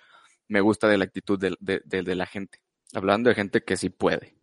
me 0.47 0.61
gusta 0.61 0.87
de 0.87 0.99
la 0.99 1.05
actitud 1.05 1.39
de, 1.39 1.57
de, 1.59 1.81
de, 1.83 2.15
la 2.15 2.27
gente. 2.27 2.59
Hablando 2.93 3.29
de 3.29 3.35
gente 3.35 3.63
que 3.63 3.75
sí 3.77 3.89
puede. 3.89 4.37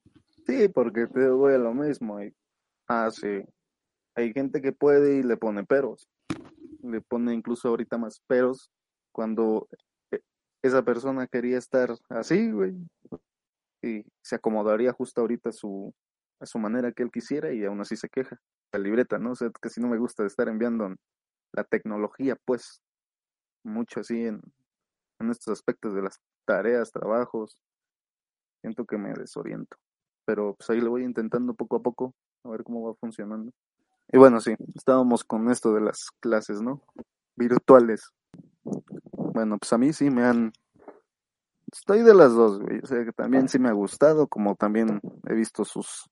Sí, 0.49 0.68
porque 0.68 1.06
te 1.06 1.28
voy 1.28 1.54
a 1.54 1.58
lo 1.58 1.73
mismo. 1.73 2.18
Ah. 2.88 3.08
Hay 4.16 4.32
gente 4.32 4.61
que 4.61 4.73
puede 4.73 5.18
y 5.18 5.23
le 5.23 5.37
pone 5.37 5.62
peros. 5.62 6.08
Le 6.82 7.00
pone 7.02 7.32
incluso 7.32 7.68
ahorita 7.68 7.99
más 7.99 8.20
peros 8.26 8.73
cuando 9.12 9.68
esa 10.61 10.82
persona 10.82 11.28
quería 11.28 11.58
estar 11.58 11.94
así, 12.08 12.50
güey, 12.50 12.75
y 13.80 14.04
se 14.23 14.35
acomodaría 14.35 14.92
justo 14.92 15.20
ahorita 15.20 15.50
a 15.50 15.52
su, 15.52 15.94
a 16.40 16.47
su 16.47 16.58
manera 16.58 16.90
que 16.90 17.04
él 17.04 17.12
quisiera 17.12 17.52
y 17.52 17.64
aún 17.64 17.80
así 17.80 17.97
se 17.97 18.08
queja. 18.08 18.40
La 18.73 18.80
libreta, 18.80 19.20
¿no? 19.20 19.30
O 19.30 19.35
sea, 19.37 19.52
casi 19.61 19.80
no 19.80 19.87
me 19.87 19.99
gusta 19.99 20.26
estar 20.26 20.49
enviando 20.49 20.97
la 21.52 21.62
tecnología, 21.62 22.37
pues, 22.44 22.82
mucho 23.68 24.00
así 24.00 24.26
en, 24.26 24.40
en 25.20 25.30
estos 25.30 25.52
aspectos 25.52 25.94
de 25.94 26.02
las 26.02 26.20
tareas, 26.44 26.92
trabajos. 26.92 27.58
Siento 28.60 28.84
que 28.84 28.98
me 28.98 29.12
desoriento. 29.12 29.76
Pero 30.25 30.54
pues 30.54 30.68
ahí 30.70 30.80
lo 30.80 30.90
voy 30.90 31.04
intentando 31.04 31.54
poco 31.54 31.76
a 31.76 31.82
poco, 31.82 32.14
a 32.44 32.50
ver 32.50 32.64
cómo 32.64 32.82
va 32.82 32.94
funcionando. 32.94 33.52
Y 34.10 34.18
bueno, 34.18 34.40
sí, 34.40 34.54
estábamos 34.75 35.25
con 35.25 35.50
esto 35.50 35.72
de 35.72 35.80
las 35.80 36.10
clases, 36.20 36.60
¿no? 36.60 36.82
Virtuales. 37.37 38.10
Bueno, 39.12 39.58
pues 39.58 39.72
a 39.72 39.78
mí 39.78 39.92
sí 39.92 40.10
me 40.10 40.25
han... 40.25 40.52
Estoy 41.70 42.02
de 42.02 42.14
las 42.14 42.32
dos, 42.32 42.58
güey. 42.58 42.80
O 42.82 42.87
sea, 42.87 43.04
que 43.04 43.12
también 43.12 43.48
sí 43.48 43.58
me 43.58 43.68
ha 43.68 43.72
gustado, 43.72 44.26
como 44.26 44.56
también 44.56 45.00
he 45.28 45.34
visto 45.34 45.64
sus 45.64 46.08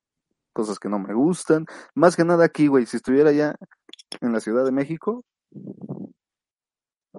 cosas 0.52 0.78
que 0.78 0.88
no 0.88 0.98
me 0.98 1.14
gustan. 1.14 1.64
Más 1.94 2.16
que 2.16 2.24
nada 2.24 2.44
aquí, 2.44 2.66
güey, 2.66 2.86
si 2.86 2.98
estuviera 2.98 3.32
ya 3.32 3.56
en 4.20 4.32
la 4.32 4.40
Ciudad 4.40 4.64
de 4.64 4.72
México, 4.72 5.24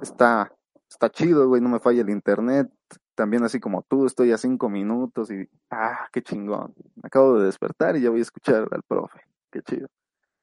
está, 0.01 0.51
está 0.89 1.09
chido, 1.09 1.47
güey, 1.47 1.61
no 1.61 1.69
me 1.69 1.79
falla 1.79 2.01
el 2.01 2.09
internet. 2.09 2.69
También 3.15 3.43
así 3.43 3.59
como 3.59 3.83
tú, 3.83 4.05
estoy 4.05 4.31
a 4.31 4.37
cinco 4.37 4.69
minutos 4.69 5.31
y, 5.31 5.47
ah, 5.71 6.07
qué 6.11 6.21
chingón. 6.21 6.73
acabo 7.03 7.39
de 7.39 7.45
despertar 7.45 7.97
y 7.97 8.01
ya 8.01 8.09
voy 8.09 8.19
a 8.19 8.23
escuchar 8.23 8.67
al 8.71 8.83
profe. 8.87 9.21
Qué 9.51 9.61
chido. 9.61 9.87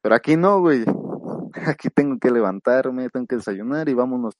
Pero 0.01 0.15
aquí 0.15 0.35
no, 0.35 0.59
güey. 0.59 0.83
aquí 1.67 1.89
tengo 1.89 2.19
que 2.19 2.31
levantarme, 2.31 3.09
tengo 3.09 3.27
que 3.27 3.37
desayunar 3.37 3.87
y 3.89 3.93
vámonos. 3.93 4.35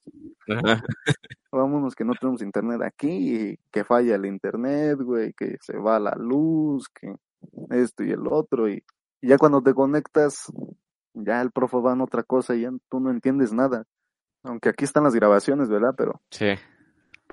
vámonos 1.50 1.94
que 1.94 2.04
no 2.04 2.12
tenemos 2.14 2.42
internet 2.42 2.82
aquí 2.82 3.36
y 3.36 3.58
que 3.72 3.84
falla 3.84 4.14
el 4.14 4.26
internet, 4.26 4.98
güey, 5.00 5.32
que 5.32 5.56
se 5.60 5.76
va 5.78 5.98
la 5.98 6.14
luz, 6.16 6.88
que 6.88 7.14
esto 7.70 8.04
y 8.04 8.10
el 8.10 8.26
otro 8.28 8.68
y, 8.68 8.84
ya 9.22 9.38
cuando 9.38 9.62
te 9.62 9.74
conectas 9.74 10.52
ya 11.14 11.40
el 11.40 11.50
profe 11.50 11.78
va 11.78 11.94
en 11.94 12.02
otra 12.02 12.22
cosa 12.22 12.54
y 12.54 12.62
ya 12.62 12.70
tú 12.90 13.00
no 13.00 13.10
entiendes 13.10 13.52
nada. 13.52 13.84
Aunque 14.46 14.68
aquí 14.68 14.84
están 14.84 15.04
las 15.04 15.14
grabaciones, 15.14 15.68
¿verdad? 15.68 15.94
Pero 15.96 16.20
sí. 16.30 16.46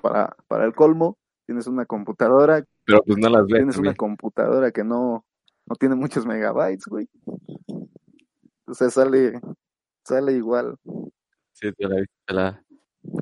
para, 0.02 0.36
para 0.48 0.64
el 0.64 0.74
colmo, 0.74 1.16
tienes 1.46 1.66
una 1.66 1.86
computadora. 1.86 2.64
Pero 2.84 3.02
pues 3.04 3.18
no 3.18 3.28
las 3.28 3.46
ves. 3.46 3.58
Tienes 3.58 3.78
una 3.78 3.94
computadora 3.94 4.70
que 4.70 4.84
no, 4.84 5.24
no 5.66 5.76
tiene 5.76 5.94
muchos 5.94 6.26
megabytes, 6.26 6.86
güey. 6.86 7.08
O 8.66 8.74
sea, 8.74 8.90
sale, 8.90 9.40
sale 10.04 10.32
igual. 10.32 10.76
Sí, 11.52 11.72
te 11.72 11.88
la, 11.88 12.04
te 12.26 12.34
la... 12.34 12.64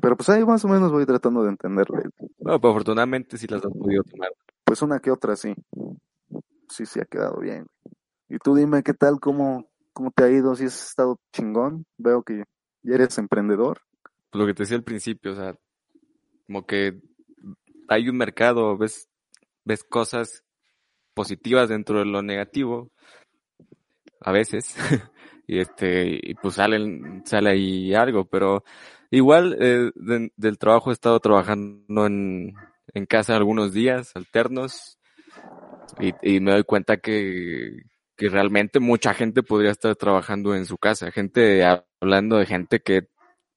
Pero 0.01 0.15
pues 0.15 0.29
ahí 0.29 0.43
más 0.45 0.63
o 0.65 0.67
menos 0.67 0.91
voy 0.91 1.05
tratando 1.05 1.43
de 1.43 1.49
entenderle. 1.49 2.03
Bueno, 2.37 2.59
pues 2.59 2.71
afortunadamente 2.71 3.37
sí 3.37 3.47
las 3.47 3.63
has 3.63 3.71
podido 3.71 4.03
tomar. 4.03 4.29
Pues 4.63 4.81
una 4.81 4.99
que 4.99 5.11
otra 5.11 5.35
sí. 5.35 5.53
Sí, 6.69 6.85
sí 6.85 6.99
ha 6.99 7.05
quedado 7.05 7.39
bien. 7.39 7.67
Y 8.29 8.37
tú 8.37 8.55
dime 8.55 8.81
qué 8.81 8.93
tal, 8.93 9.19
cómo, 9.19 9.69
cómo 9.91 10.11
te 10.11 10.23
ha 10.23 10.29
ido, 10.29 10.55
si 10.55 10.65
has 10.65 10.89
estado 10.89 11.19
chingón. 11.33 11.85
Veo 11.97 12.23
que 12.23 12.45
ya 12.83 12.95
eres 12.95 13.17
emprendedor. 13.17 13.81
Pues 14.29 14.39
lo 14.39 14.45
que 14.45 14.53
te 14.53 14.63
decía 14.63 14.77
al 14.77 14.83
principio, 14.83 15.31
o 15.31 15.35
sea, 15.35 15.55
como 16.45 16.65
que 16.65 16.99
hay 17.87 18.09
un 18.09 18.17
mercado, 18.17 18.77
ves, 18.77 19.09
ves 19.63 19.83
cosas 19.83 20.43
positivas 21.13 21.69
dentro 21.69 21.99
de 21.99 22.05
lo 22.05 22.21
negativo, 22.21 22.91
a 24.21 24.31
veces, 24.31 24.75
y 25.47 25.59
este, 25.59 26.19
y 26.21 26.33
pues 26.35 26.55
salen, 26.55 27.23
sale 27.25 27.51
ahí 27.51 27.93
algo, 27.93 28.25
pero 28.25 28.63
igual 29.11 29.55
eh, 29.59 29.91
del 29.95 30.57
trabajo 30.57 30.89
he 30.89 30.93
estado 30.93 31.19
trabajando 31.19 32.05
en, 32.05 32.53
en 32.93 33.05
casa 33.05 33.35
algunos 33.35 33.73
días 33.73 34.15
alternos 34.15 34.97
y, 35.99 36.13
y 36.21 36.39
me 36.39 36.51
doy 36.51 36.63
cuenta 36.63 36.97
que, 36.97 37.83
que 38.15 38.29
realmente 38.29 38.79
mucha 38.79 39.13
gente 39.13 39.43
podría 39.43 39.71
estar 39.71 39.95
trabajando 39.95 40.55
en 40.55 40.65
su 40.65 40.77
casa, 40.77 41.11
gente 41.11 41.63
hablando 42.03 42.37
de 42.37 42.45
gente 42.45 42.81
que 42.81 43.07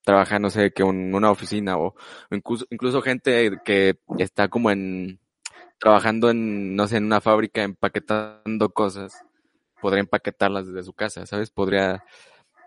trabaja, 0.04 0.38
no 0.38 0.50
sé, 0.50 0.72
que 0.72 0.84
en 0.84 1.14
una 1.14 1.30
oficina 1.30 1.76
o 1.78 1.94
incluso, 2.30 2.64
incluso 2.70 3.02
gente 3.02 3.50
que 3.64 3.98
está 4.18 4.48
como 4.48 4.70
en, 4.70 5.18
trabajando 5.78 6.30
en, 6.30 6.76
no 6.76 6.86
sé, 6.86 6.98
en 6.98 7.06
una 7.06 7.20
fábrica 7.20 7.64
empaquetando 7.64 8.70
cosas 8.70 9.12
podría 9.80 10.00
empaquetarlas 10.00 10.68
desde 10.68 10.84
su 10.84 10.92
casa, 10.92 11.26
¿sabes? 11.26 11.50
Podría 11.50 12.04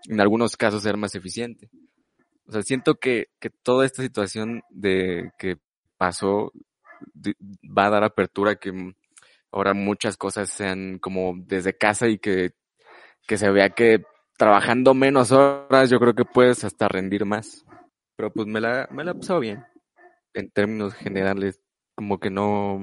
en 0.07 0.21
algunos 0.21 0.57
casos 0.57 0.83
ser 0.83 0.97
más 0.97 1.15
eficiente. 1.15 1.69
O 2.45 2.51
sea, 2.51 2.61
siento 2.61 2.95
que, 2.95 3.29
que 3.39 3.49
toda 3.49 3.85
esta 3.85 4.03
situación 4.03 4.63
de 4.69 5.31
que 5.37 5.57
pasó 5.97 6.51
va 7.65 7.85
a 7.85 7.89
dar 7.89 8.03
apertura 8.03 8.55
que, 8.55 8.93
ahora 9.51 9.73
muchas 9.73 10.17
cosas 10.17 10.49
sean 10.49 10.99
como 10.99 11.35
desde 11.37 11.77
casa 11.77 12.07
y 12.07 12.19
que, 12.19 12.51
que 13.27 13.37
se 13.37 13.49
vea 13.49 13.69
que 13.69 14.03
trabajando 14.39 14.93
menos 14.93 15.33
horas 15.33 15.89
yo 15.89 15.99
creo 15.99 16.15
que 16.15 16.23
puedes 16.23 16.63
hasta 16.63 16.87
rendir 16.87 17.25
más. 17.25 17.65
Pero 18.15 18.31
pues 18.31 18.47
me 18.47 18.61
la, 18.61 18.87
me 18.89 19.03
la 19.03 19.11
he 19.11 19.15
pasado 19.15 19.41
bien. 19.41 19.65
En 20.33 20.49
términos 20.49 20.93
generales, 20.93 21.59
como 21.93 22.19
que 22.19 22.29
no, 22.29 22.79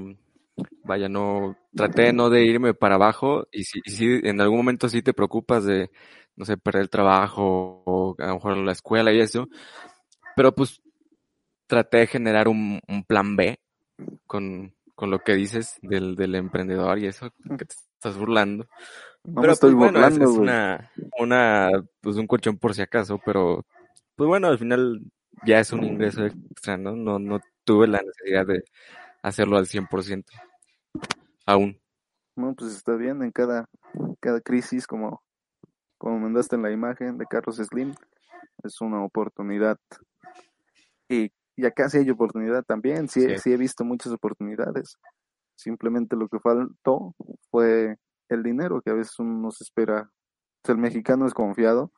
vaya, 0.84 1.08
no, 1.08 1.56
traté 1.74 2.12
no 2.12 2.28
de 2.28 2.44
irme 2.44 2.74
para 2.74 2.96
abajo 2.96 3.48
y 3.50 3.64
si, 3.64 3.80
en 4.22 4.40
algún 4.40 4.58
momento 4.58 4.88
sí 4.90 5.00
te 5.00 5.14
preocupas 5.14 5.64
de, 5.64 5.90
no 6.36 6.44
sé, 6.44 6.58
perder 6.58 6.82
el 6.82 6.90
trabajo 6.90 7.82
o 7.86 8.14
a 8.18 8.26
lo 8.26 8.34
mejor 8.34 8.56
la 8.58 8.72
escuela 8.72 9.10
y 9.12 9.20
eso, 9.20 9.48
pero 10.36 10.54
pues 10.54 10.82
traté 11.66 11.98
de 11.98 12.06
generar 12.06 12.48
un, 12.48 12.80
un 12.86 13.04
plan 13.04 13.34
B 13.34 13.58
con, 14.26 14.74
con 14.94 15.10
lo 15.10 15.20
que 15.20 15.34
dices 15.34 15.78
del, 15.80 16.16
del 16.16 16.34
emprendedor 16.34 16.98
y 16.98 17.06
eso, 17.06 17.32
que 17.58 17.64
te 17.64 17.74
estás 17.74 18.18
burlando. 18.18 18.68
No 19.26 19.34
pero 19.34 19.46
me 19.48 19.52
estoy 19.52 19.74
pues, 19.74 19.92
bueno, 19.92 20.06
es, 20.06 20.18
burlando, 20.18 20.32
es 20.32 20.38
una, 20.38 20.90
una, 21.18 21.70
pues 22.00 22.16
un 22.16 22.26
colchón 22.26 22.58
por 22.58 22.74
si 22.74 22.82
acaso, 22.82 23.20
pero 23.24 23.64
pues 24.14 24.28
bueno, 24.28 24.48
al 24.48 24.58
final 24.58 25.00
ya 25.44 25.58
es 25.60 25.72
un 25.72 25.84
ingreso 25.84 26.24
extra, 26.24 26.76
¿no? 26.76 26.96
No, 26.96 27.18
no 27.18 27.40
tuve 27.64 27.86
la 27.86 28.00
necesidad 28.00 28.46
de 28.46 28.64
hacerlo 29.22 29.56
al 29.56 29.66
100%. 29.66 30.24
Aún. 31.44 31.80
No, 32.36 32.54
pues 32.54 32.72
está 32.74 32.96
bien 32.96 33.22
en 33.22 33.32
cada, 33.32 33.68
cada 34.20 34.40
crisis, 34.40 34.86
como, 34.86 35.22
como 35.98 36.18
mandaste 36.18 36.56
en 36.56 36.62
la 36.62 36.70
imagen 36.70 37.18
de 37.18 37.26
Carlos 37.26 37.56
Slim, 37.56 37.94
es 38.62 38.80
una 38.80 39.02
oportunidad. 39.04 39.78
Y, 41.08 41.32
y 41.56 41.64
acá 41.66 41.88
sí 41.88 41.98
hay 41.98 42.10
oportunidad 42.10 42.64
también, 42.64 43.08
sí, 43.08 43.22
Sí. 43.22 43.38
sí 43.38 43.52
he 43.52 43.56
visto 43.56 43.84
muchas 43.84 44.12
oportunidades. 44.12 44.98
Simplemente 45.54 46.16
lo 46.16 46.28
que 46.28 46.38
faltó 46.38 47.14
fue 47.50 47.96
el 48.28 48.42
dinero, 48.42 48.80
que 48.82 48.90
a 48.90 48.94
veces 48.94 49.18
uno 49.18 49.38
no 49.38 49.50
se 49.50 49.64
espera. 49.64 50.02
O 50.02 50.66
sea, 50.66 50.74
el 50.74 50.80
mexicano 50.80 51.26
es 51.26 51.34
confiado, 51.34 51.92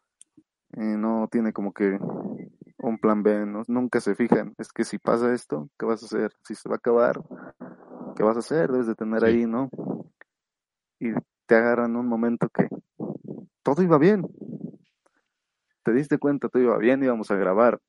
eh, 0.77 0.97
no 0.97 1.29
tiene 1.31 1.53
como 1.53 1.73
que 1.73 1.99
un 2.79 2.99
plan 2.99 3.23
B, 3.23 3.47
¿no? 3.47 3.63
nunca 3.67 4.01
se 4.01 4.15
fijan. 4.15 4.55
Es 4.59 4.73
que 4.73 4.85
si 4.85 4.99
pasa 4.99 5.33
esto, 5.33 5.69
¿qué 5.79 5.87
vas 5.87 6.03
a 6.03 6.07
hacer? 6.07 6.33
Si 6.45 6.55
se 6.55 6.69
va 6.69 6.77
a 6.77 6.79
acabar, 6.79 7.21
¿qué 8.17 8.23
vas 8.23 8.37
a 8.37 8.41
hacer? 8.41 8.71
Debes 8.71 8.87
de 8.87 8.95
tener 8.95 9.25
ahí, 9.25 9.47
¿no? 9.47 9.71
Y 11.01 11.13
te 11.47 11.55
agarran 11.55 11.97
un 11.97 12.07
momento 12.07 12.49
que 12.49 12.69
todo 13.63 13.83
iba 13.83 13.99
bien. 13.99 14.27
Te 15.83 15.93
diste 15.93 16.19
cuenta, 16.19 16.49
todo 16.49 16.63
iba 16.63 16.77
bien, 16.79 17.03
íbamos 17.03 17.31
a 17.31 17.37
grabar 17.37 17.81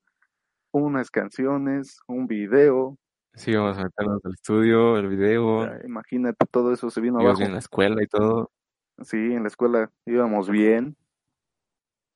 unas 0.71 1.09
canciones, 1.09 1.99
un 2.07 2.27
video. 2.27 2.97
Sí, 3.39 3.55
vamos 3.55 3.77
a 3.77 3.83
meternos 3.85 4.19
al 4.25 4.33
estudio, 4.33 4.97
el 4.97 5.07
video, 5.07 5.65
Ya, 5.65 5.79
imagínate, 5.85 6.45
todo 6.51 6.73
eso 6.73 6.89
se 6.89 6.99
vino 6.99 7.19
abajo. 7.19 7.37
bien 7.37 7.47
en 7.47 7.53
la 7.53 7.59
escuela 7.59 8.03
y 8.03 8.07
todo. 8.07 8.51
Sí, 9.01 9.15
en 9.17 9.43
la 9.43 9.47
escuela 9.47 9.89
íbamos 10.05 10.49
bien, 10.49 10.97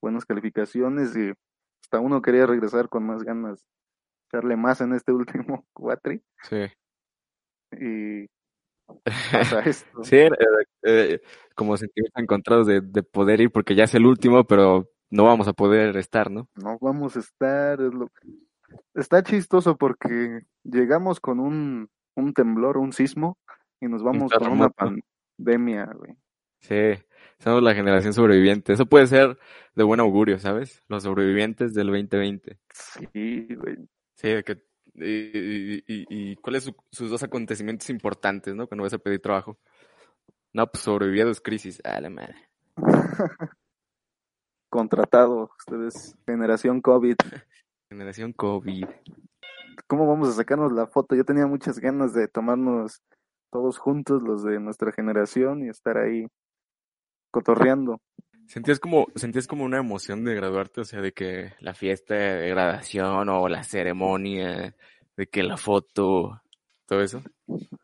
buenas 0.02 0.26
calificaciones 0.26 1.16
y 1.16 1.32
hasta 1.82 2.02
uno 2.02 2.22
quería 2.22 2.46
regresar 2.46 2.90
con 2.90 3.06
más 3.06 3.24
ganas, 3.24 3.66
echarle 4.30 4.58
más 4.58 4.82
en 4.82 4.94
este 4.94 5.12
último 5.48 5.66
cuatri 5.74 6.22
Sí. 6.42 6.66
y 7.72 8.28
pasa 9.32 9.60
esto. 9.66 10.04
Sí, 10.04 10.18
eh, 10.18 10.30
eh, 10.84 11.22
como 11.56 11.78
sentimientos 11.78 12.22
encontrados 12.22 12.68
de, 12.68 12.82
de 12.82 13.02
poder 13.02 13.40
ir 13.40 13.50
porque 13.52 13.76
ya 13.76 13.86
es 13.86 13.96
el 13.96 14.06
último, 14.06 14.44
pero 14.44 14.90
no 15.10 15.24
vamos 15.24 15.48
a 15.48 15.54
poder 15.54 15.96
estar, 15.96 16.30
¿no? 16.30 16.50
No 16.56 16.78
vamos 16.82 17.16
a 17.16 17.20
estar, 17.20 17.80
es 17.80 17.94
lo... 17.94 18.10
está 18.94 19.24
chistoso 19.24 19.78
porque 19.78 20.42
llegamos 20.64 21.20
con 21.20 21.40
un, 21.40 21.90
un 22.16 22.34
temblor, 22.34 22.78
un 22.78 22.94
sismo 22.94 23.38
y 23.80 23.88
nos 23.88 24.04
vamos 24.04 24.32
con 24.32 24.52
una 24.52 24.70
pandemia, 24.70 25.86
güey. 25.94 26.16
Sí, 26.60 27.04
somos 27.40 27.62
la 27.62 27.76
generación 27.76 28.14
sobreviviente. 28.14 28.74
Eso 28.74 28.86
puede 28.86 29.08
ser 29.08 29.38
de 29.76 29.84
buen 29.84 30.00
augurio, 30.00 30.40
¿sabes? 30.40 30.82
Los 30.88 31.04
sobrevivientes 31.04 31.74
del 31.74 31.88
2020. 31.88 32.58
Sí, 32.72 33.48
güey. 33.56 33.78
Sí, 34.16 34.30
de 34.30 34.44
que, 34.44 34.64
y, 34.96 35.04
y, 35.06 35.84
y, 35.88 36.32
y 36.32 36.36
cuáles 36.38 36.64
son 36.64 36.76
sus 36.92 37.10
dos 37.10 37.24
acontecimientos 37.24 37.90
importantes, 37.90 38.56
¿no? 38.56 38.68
Cuando 38.68 38.84
vas 38.84 38.94
a 38.94 38.98
pedir 38.98 39.22
trabajo. 39.22 39.60
No, 40.54 40.68
pues 40.68 40.84
sobreviví 40.84 41.20
a 41.20 41.26
dos 41.26 41.42
crisis. 41.42 41.82
Ah, 41.84 42.00
la 42.00 42.10
madre. 42.10 42.36
Contratado, 44.70 45.52
ustedes, 45.60 46.16
generación 46.26 46.82
COVID. 46.82 47.16
Generación 47.94 48.34
COVID. 48.34 48.86
¿Cómo 49.86 50.08
vamos 50.08 50.28
a 50.30 50.32
sacarnos 50.32 50.72
la 50.72 50.88
foto? 50.88 51.16
Yo 51.16 51.26
tenía 51.26 51.46
muchas 51.46 51.78
ganas 51.78 52.12
de 52.16 52.28
tomarnos 52.28 53.04
todos 53.52 53.78
juntos, 53.78 54.24
los 54.24 54.44
de 54.44 54.60
nuestra 54.60 54.92
generación, 54.92 55.64
y 55.64 55.70
estar 55.70 56.00
ahí 56.00 56.26
cotorreando. 57.30 58.02
¿Sentías 58.48 58.80
como, 58.80 59.06
sentías 59.14 59.46
como 59.46 59.64
una 59.64 59.78
emoción 59.78 60.24
de 60.24 60.34
graduarte? 60.34 60.82
O 60.82 60.86
sea, 60.86 61.02
de 61.02 61.12
que 61.12 61.54
la 61.60 61.76
fiesta 61.76 62.16
de 62.16 62.50
graduación 62.50 63.30
o 63.30 63.48
la 63.48 63.64
ceremonia, 63.64 64.76
de 65.16 65.28
que 65.28 65.44
la 65.44 65.58
foto, 65.58 66.42
todo 66.88 67.02
eso. 67.02 67.22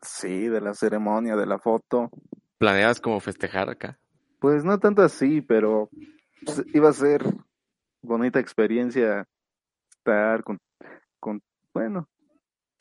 Sí, 0.02 0.48
de 0.48 0.60
la 0.60 0.74
ceremonia, 0.74 1.36
de 1.36 1.46
la 1.46 1.60
foto. 1.60 2.10
¿Planeabas 2.58 3.00
como 3.00 3.20
festejar 3.20 3.70
acá? 3.70 4.00
Pues 4.40 4.64
no 4.64 4.76
tanto 4.80 5.02
así, 5.02 5.40
pero 5.40 5.88
pues, 6.44 6.64
iba 6.74 6.88
a 6.88 6.94
ser 6.94 7.22
bonita 8.02 8.40
experiencia 8.40 9.28
estar 10.00 10.42
con, 10.42 10.58
con, 11.20 11.40
bueno, 11.74 12.08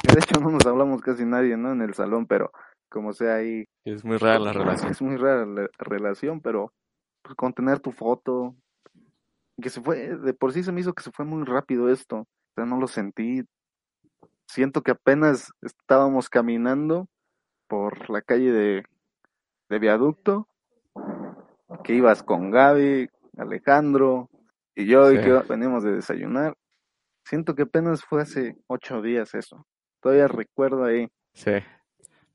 de 0.03 0.19
hecho 0.19 0.39
no 0.39 0.49
nos 0.49 0.65
hablamos 0.65 1.01
casi 1.01 1.25
nadie, 1.25 1.57
¿no? 1.57 1.71
En 1.71 1.81
el 1.81 1.93
salón, 1.93 2.25
pero 2.25 2.51
como 2.89 3.13
sea 3.13 3.35
ahí, 3.35 3.65
Es 3.85 4.03
muy 4.03 4.17
rara 4.17 4.39
la 4.39 4.53
relación. 4.53 4.91
es 4.91 5.01
muy 5.01 5.17
rara 5.17 5.45
la 5.45 5.67
relación, 5.77 6.41
pero 6.41 6.73
pues, 7.21 7.35
con 7.35 7.53
tener 7.53 7.79
tu 7.79 7.91
foto, 7.91 8.55
que 9.61 9.69
se 9.69 9.81
fue, 9.81 10.17
de 10.17 10.33
por 10.33 10.53
sí 10.53 10.63
se 10.63 10.71
me 10.71 10.81
hizo 10.81 10.93
que 10.93 11.03
se 11.03 11.11
fue 11.11 11.25
muy 11.25 11.43
rápido 11.43 11.89
esto, 11.89 12.19
o 12.19 12.27
sea, 12.55 12.65
no 12.65 12.79
lo 12.79 12.87
sentí, 12.87 13.43
siento 14.47 14.81
que 14.81 14.91
apenas 14.91 15.51
estábamos 15.61 16.29
caminando 16.29 17.07
por 17.67 18.09
la 18.09 18.21
calle 18.21 18.51
de, 18.51 18.83
de 19.69 19.79
viaducto, 19.79 20.47
que 21.83 21.93
ibas 21.93 22.23
con 22.23 22.49
Gaby, 22.49 23.09
Alejandro 23.37 24.29
y 24.75 24.87
yo, 24.87 25.11
y 25.11 25.21
que 25.21 25.31
veníamos 25.47 25.83
de 25.83 25.91
desayunar. 25.91 26.55
Siento 27.29 27.53
que 27.53 27.61
apenas 27.63 28.03
fue 28.03 28.23
hace 28.23 28.55
ocho 28.67 29.01
días 29.03 29.35
eso. 29.35 29.65
Todavía 30.01 30.27
recuerdo 30.27 30.83
ahí. 30.85 31.07
Sí. 31.33 31.51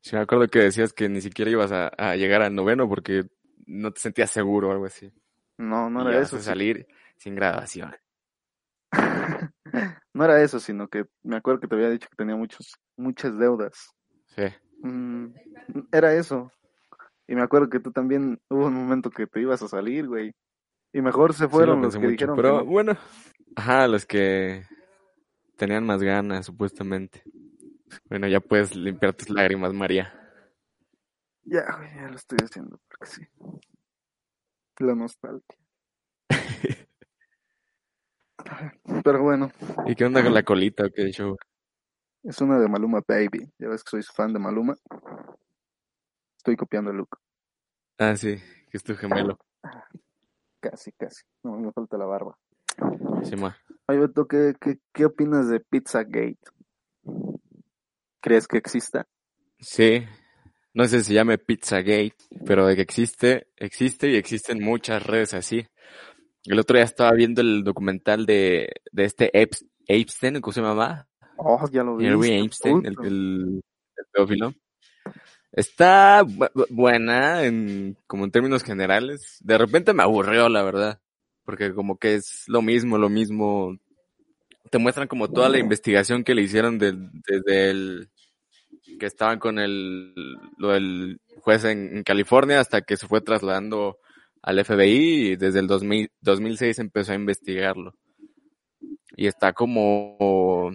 Sí, 0.00 0.14
me 0.14 0.22
acuerdo 0.22 0.46
que 0.46 0.61
decías 0.61 0.92
que 0.92 1.09
ni 1.09 1.20
siquiera 1.20 1.50
ibas 1.50 1.72
a, 1.72 1.88
a 1.88 2.14
llegar 2.14 2.42
al 2.42 2.54
noveno 2.54 2.88
porque 2.88 3.24
no 3.66 3.90
te 3.90 4.00
sentías 4.00 4.30
seguro 4.30 4.68
o 4.68 4.72
algo 4.72 4.85
así. 4.87 5.11
No, 5.59 5.90
no 5.90 6.04
Y 6.04 6.09
era 6.09 6.20
eso. 6.20 6.37
a 6.37 6.38
sí. 6.40 6.44
salir 6.44 6.87
sin 7.16 7.35
graduación. 7.35 7.96
no 10.14 10.24
era 10.24 10.42
eso, 10.42 10.61
sino 10.61 10.87
que 10.88 11.07
me 11.24 11.37
acuerdo 11.37 11.61
que 11.61 11.68
te 11.68 11.74
había 11.74 11.90
dicho 11.90 12.09
que 12.09 12.16
tenía 12.16 12.37
muchos, 12.37 12.74
muchas 12.96 13.37
deudas. 13.38 13.90
Sí. 14.26 14.44
Mm, 14.83 15.26
era 15.92 16.14
eso. 16.14 16.52
Y 17.26 17.35
me 17.35 17.42
acuerdo 17.42 17.68
que 17.70 17.80
tú 17.80 17.90
también 17.90 18.40
hubo 18.50 18.66
un 18.66 18.74
momento 18.74 19.11
que 19.11 19.26
te 19.26 19.40
ibas 19.40 19.62
a 19.62 19.68
salir, 19.68 20.07
güey. 20.07 20.33
Y 20.92 21.00
mejor 21.02 21.35
se 21.35 21.48
Sí, 21.50 21.64
lo 21.64 21.76
fueron 21.76 21.80
los 21.80 21.96
que 21.98 22.07
mucho, 22.07 22.09
dijeron 22.09 22.37
pero 22.37 22.52
que 22.59 22.64
no. 22.64 22.64
bueno. 22.64 22.96
Ajá, 23.57 23.88
los 23.88 24.04
que 24.07 24.64
tenían 25.57 25.85
más 25.87 26.03
ganas, 26.03 26.47
supuestamente. 26.47 27.23
Bueno, 28.09 28.27
ya 28.29 28.40
puedes 28.40 28.75
limpiar 28.75 29.12
tus 29.14 29.31
lágrimas, 29.31 29.73
María. 29.73 30.12
Ya, 31.45 31.64
ya 31.95 32.09
lo 32.09 32.17
estoy 32.17 32.38
haciendo, 32.43 32.81
porque 32.88 33.07
sí. 33.07 33.23
La 34.79 34.95
nostalgia. 34.95 35.59
Pero 39.05 39.23
bueno, 39.23 39.51
¿Y 39.87 39.95
qué 39.95 40.05
onda 40.05 40.23
con 40.23 40.35
la 40.35 40.43
colita 40.43 40.90
qué 40.90 41.11
show? 41.12 41.37
es 42.25 42.40
una 42.40 42.59
de 42.59 42.69
Maluma 42.69 43.03
Baby. 43.07 43.53
Ya 43.59 43.69
ves 43.69 43.85
que 43.85 43.90
soy 43.90 44.03
fan 44.03 44.33
de 44.33 44.38
Maluma. 44.38 44.75
Estoy 46.38 46.57
copiando 46.57 46.90
el 46.90 46.97
look. 46.97 47.19
Ah, 47.99 48.17
sí, 48.17 48.37
que 48.71 48.77
es 48.77 48.83
tu 48.83 48.97
gemelo. 48.97 49.38
Casi, 50.61 50.93
casi. 50.93 51.23
No, 51.43 51.59
me 51.59 51.71
falta 51.73 51.99
la 51.99 52.07
barba. 52.07 52.37
Sí. 53.22 53.34
Oye, 53.87 53.98
Beto, 53.98 54.26
¿qué, 54.26 54.54
qué, 54.60 54.78
qué 54.92 55.04
opinas 55.04 55.48
de 55.48 55.60
Pizzagate? 55.60 56.38
¿Crees 58.20 58.46
que 58.48 58.58
exista? 58.58 59.06
Sí, 59.58 60.04
no 60.72 60.87
sé 60.87 61.00
si 61.00 61.06
se 61.06 61.14
llame 61.14 61.38
Pizzagate, 61.38 62.14
pero 62.46 62.66
de 62.66 62.76
que 62.76 62.82
existe, 62.82 63.48
existe 63.56 64.10
y 64.10 64.16
existen 64.16 64.62
muchas 64.62 65.02
redes 65.04 65.34
así. 65.34 65.66
El 66.44 66.58
otro 66.58 66.76
día 66.76 66.84
estaba 66.84 67.12
viendo 67.12 67.40
el 67.40 67.64
documental 67.64 68.26
de, 68.26 68.70
de 68.92 69.04
este 69.04 69.30
Eps- 69.32 69.66
Epstein, 69.87 70.40
¿cómo 70.40 70.52
se 70.52 70.60
llama? 70.60 71.06
Oh, 71.37 71.66
ya 71.70 71.82
lo 71.82 71.96
vi. 71.96 72.06
Epstein, 72.06 72.84
el, 72.87 72.96
el, 73.04 73.62
el 73.96 74.04
pedófilo. 74.12 74.52
Está 75.52 76.22
bu- 76.24 76.50
bu- 76.52 76.66
buena 76.70 77.44
en, 77.44 77.96
como 78.06 78.24
en 78.24 78.30
términos 78.30 78.62
generales. 78.64 79.38
De 79.40 79.56
repente 79.56 79.92
me 79.94 80.02
aburrió, 80.02 80.48
la 80.48 80.62
verdad. 80.62 81.00
Porque 81.44 81.74
como 81.74 81.98
que 81.98 82.14
es 82.16 82.44
lo 82.46 82.62
mismo, 82.62 82.98
lo 82.98 83.09
mismo. 83.09 83.78
Te 84.70 84.78
muestran 84.78 85.09
como 85.09 85.28
toda 85.28 85.48
la 85.48 85.59
investigación 85.59 86.24
que 86.24 86.35
le 86.35 86.42
hicieron 86.42 86.78
desde 86.78 87.70
el, 87.70 88.09
que 88.98 89.07
estaban 89.07 89.38
con 89.38 89.59
el, 89.59 90.14
lo 90.57 90.70
del 90.70 91.20
juez 91.40 91.64
en, 91.64 92.02
California 92.02 92.61
hasta 92.61 92.83
que 92.83 92.96
se 92.96 93.07
fue 93.07 93.20
trasladando 93.20 93.98
al 94.42 94.64
FBI 94.64 95.33
y 95.33 95.37
desde 95.37 95.61
el 95.61 95.66
2000, 95.66 96.11
2006 96.20 96.78
empezó 96.78 97.12
a 97.12 97.16
investigarlo. 97.16 97.94
Y 99.16 99.26
está 99.26 99.52
como, 99.52 100.70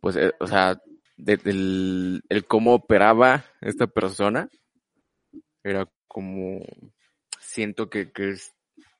pues, 0.00 0.16
eh, 0.16 0.32
o 0.40 0.46
sea, 0.46 0.80
el, 1.26 2.22
el 2.28 2.46
cómo 2.46 2.74
operaba 2.74 3.44
esta 3.60 3.86
persona 3.86 4.48
era 5.62 5.86
como, 6.08 6.60
siento 7.38 7.90
que, 7.90 8.10
que 8.10 8.30
es 8.30 8.54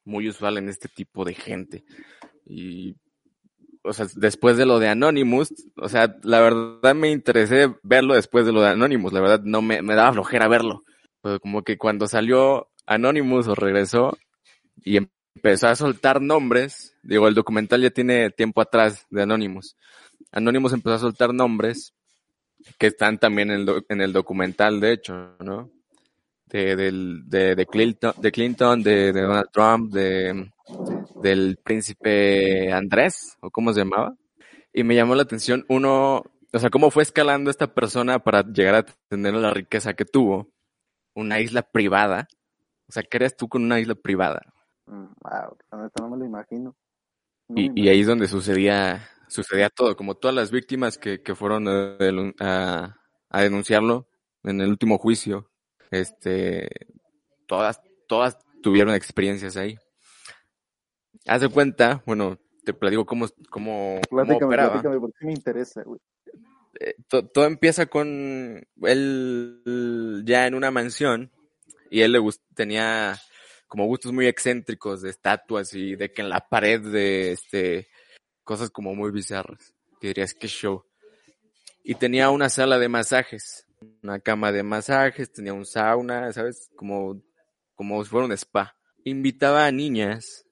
muy 0.05 0.29
usual 0.29 0.59
en 0.59 0.69
este 0.69 0.89
tipo 0.89 1.25
de 1.25 1.35
gente. 1.35 1.85
Y 2.45 2.97
o 3.83 3.93
sea, 3.93 4.07
después 4.15 4.57
de 4.57 4.67
lo 4.67 4.79
de 4.79 4.89
Anonymous, 4.89 5.55
o 5.77 5.89
sea, 5.89 6.17
la 6.23 6.41
verdad 6.41 6.95
me 6.95 7.11
interesé 7.11 7.75
verlo 7.83 8.15
después 8.15 8.45
de 8.45 8.53
lo 8.53 8.61
de 8.61 8.69
Anonymous, 8.69 9.13
la 9.13 9.21
verdad 9.21 9.41
no 9.43 9.63
me, 9.63 9.83
me 9.83 9.95
daba 9.95 10.13
flojera 10.13 10.49
verlo. 10.49 10.85
Pero 11.23 11.41
como 11.41 11.63
que 11.63 11.79
cuando 11.79 12.07
salió 12.07 12.69
Anonymous 12.87 13.49
o 13.49 13.55
regresó 13.55 14.17
y 14.85 14.99
empezó 14.99 15.69
a 15.69 15.77
soltar 15.77 16.21
nombres, 16.21 16.97
digo, 17.03 17.29
el 17.29 17.35
documental 17.35 17.83
ya 17.83 17.91
tiene 17.91 18.31
tiempo 18.31 18.61
atrás 18.61 19.07
de 19.11 19.23
Anonymous. 19.23 19.77
Anonymous 20.33 20.73
empezó 20.73 20.95
a 20.95 20.99
soltar 20.99 21.33
nombres 21.33 21.95
que 22.79 22.89
están 22.89 23.19
también 23.19 23.51
en 23.51 23.61
el, 23.61 23.85
en 23.89 24.01
el 24.03 24.13
documental, 24.13 24.81
de 24.81 24.93
hecho, 24.93 25.37
¿no? 25.41 25.71
De, 26.51 26.75
del, 26.75 27.23
de, 27.27 27.55
de 27.55 27.67
Clinton, 27.67 28.13
de, 28.19 28.33
Clinton, 28.33 28.83
de, 28.83 29.13
de 29.13 29.23
Donald 29.23 29.51
Trump, 29.53 29.93
de, 29.93 30.51
del 31.23 31.59
príncipe 31.63 32.73
Andrés, 32.73 33.37
o 33.41 33.51
cómo 33.51 33.73
se 33.73 33.81
llamaba. 33.81 34.17
Y 34.73 34.83
me 34.83 34.95
llamó 34.95 35.15
la 35.15 35.23
atención 35.23 35.65
uno, 35.69 36.25
o 36.53 36.59
sea, 36.59 36.71
cómo 36.71 36.91
fue 36.91 37.03
escalando 37.03 37.51
esta 37.51 37.73
persona 37.73 38.19
para 38.19 38.43
llegar 38.43 38.75
a 38.75 38.87
tener 39.09 39.35
la 39.35 39.53
riqueza 39.53 39.95
que 39.95 40.05
tuvo. 40.05 40.49
Una 41.15 41.41
isla 41.41 41.63
privada. 41.63 42.29
O 42.89 42.93
sea, 42.93 43.03
¿qué 43.03 43.17
eres 43.19 43.37
tú 43.37 43.49
con 43.49 43.65
una 43.65 43.81
isla 43.81 43.95
privada? 43.95 44.43
Wow, 44.87 45.57
mm, 45.73 45.89
no 46.01 46.09
me 46.09 46.17
lo 46.17 46.25
imagino. 46.25 46.77
y, 47.49 47.89
ahí 47.89 48.01
es 48.01 48.07
donde 48.07 48.29
sucedía, 48.29 49.09
sucedía 49.29 49.71
todo, 49.71 49.97
como 49.97 50.15
todas 50.15 50.35
las 50.35 50.51
víctimas 50.51 50.99
que, 50.99 51.21
que 51.23 51.35
fueron 51.35 51.69
a, 51.69 52.97
a 53.29 53.43
denunciarlo 53.43 54.09
en 54.45 54.61
el 54.61 54.71
último 54.71 54.99
juicio, 54.99 55.50
este, 55.91 56.69
todas, 57.47 57.81
todas 58.07 58.39
tuvieron 58.63 58.95
experiencias 58.95 59.57
ahí. 59.57 59.79
Haz 61.27 61.43
de 61.43 61.49
cuenta, 61.49 62.03
bueno, 62.07 62.39
te 62.65 62.73
platico 62.73 63.05
cómo, 63.07 63.27
cómo, 63.51 64.01
cómo 64.09 64.37
operaba. 64.37 64.83
porque 64.83 65.27
me 65.27 65.33
interesa, 65.33 65.83
güey. 65.83 66.01
Eh, 66.79 66.95
todo 67.09 67.45
empieza 67.45 67.87
con 67.87 68.67
él 68.83 70.23
ya 70.25 70.47
en 70.47 70.55
una 70.55 70.71
mansión 70.71 71.31
y 71.91 72.01
él 72.03 72.13
le 72.13 72.21
tenía 72.55 73.21
como 73.67 73.87
gustos 73.87 74.13
muy 74.13 74.27
excéntricos 74.27 75.03
de 75.03 75.11
estatuas 75.11 75.75
y 75.75 75.97
de 75.97 76.11
que 76.13 76.23
en 76.23 76.29
la 76.29 76.49
pared 76.49 76.81
de 76.81 77.33
este 77.33 77.89
cosas 78.45 78.71
como 78.71 78.95
muy 78.95 79.11
bizarras. 79.11 79.75
Que 80.01 80.09
dirías 80.09 80.35
que 80.35 80.49
show. 80.49 80.85
Y 81.85 81.95
tenía 81.95 82.31
una 82.31 82.49
sala 82.49 82.79
de 82.79 82.89
masajes, 82.89 83.67
una 84.03 84.21
cama 84.21 84.53
de 84.53 84.63
masajes, 84.63 85.33
tenía 85.33 85.53
un 85.53 85.67
sauna, 85.67 86.33
¿sabes? 86.33 86.71
Como, 86.77 87.23
como 87.75 88.03
si 88.05 88.11
fuera 88.11 88.27
un 88.27 88.33
spa. 88.33 88.77
Invitaba 89.05 89.67
a 89.67 89.73
niñas 89.73 90.47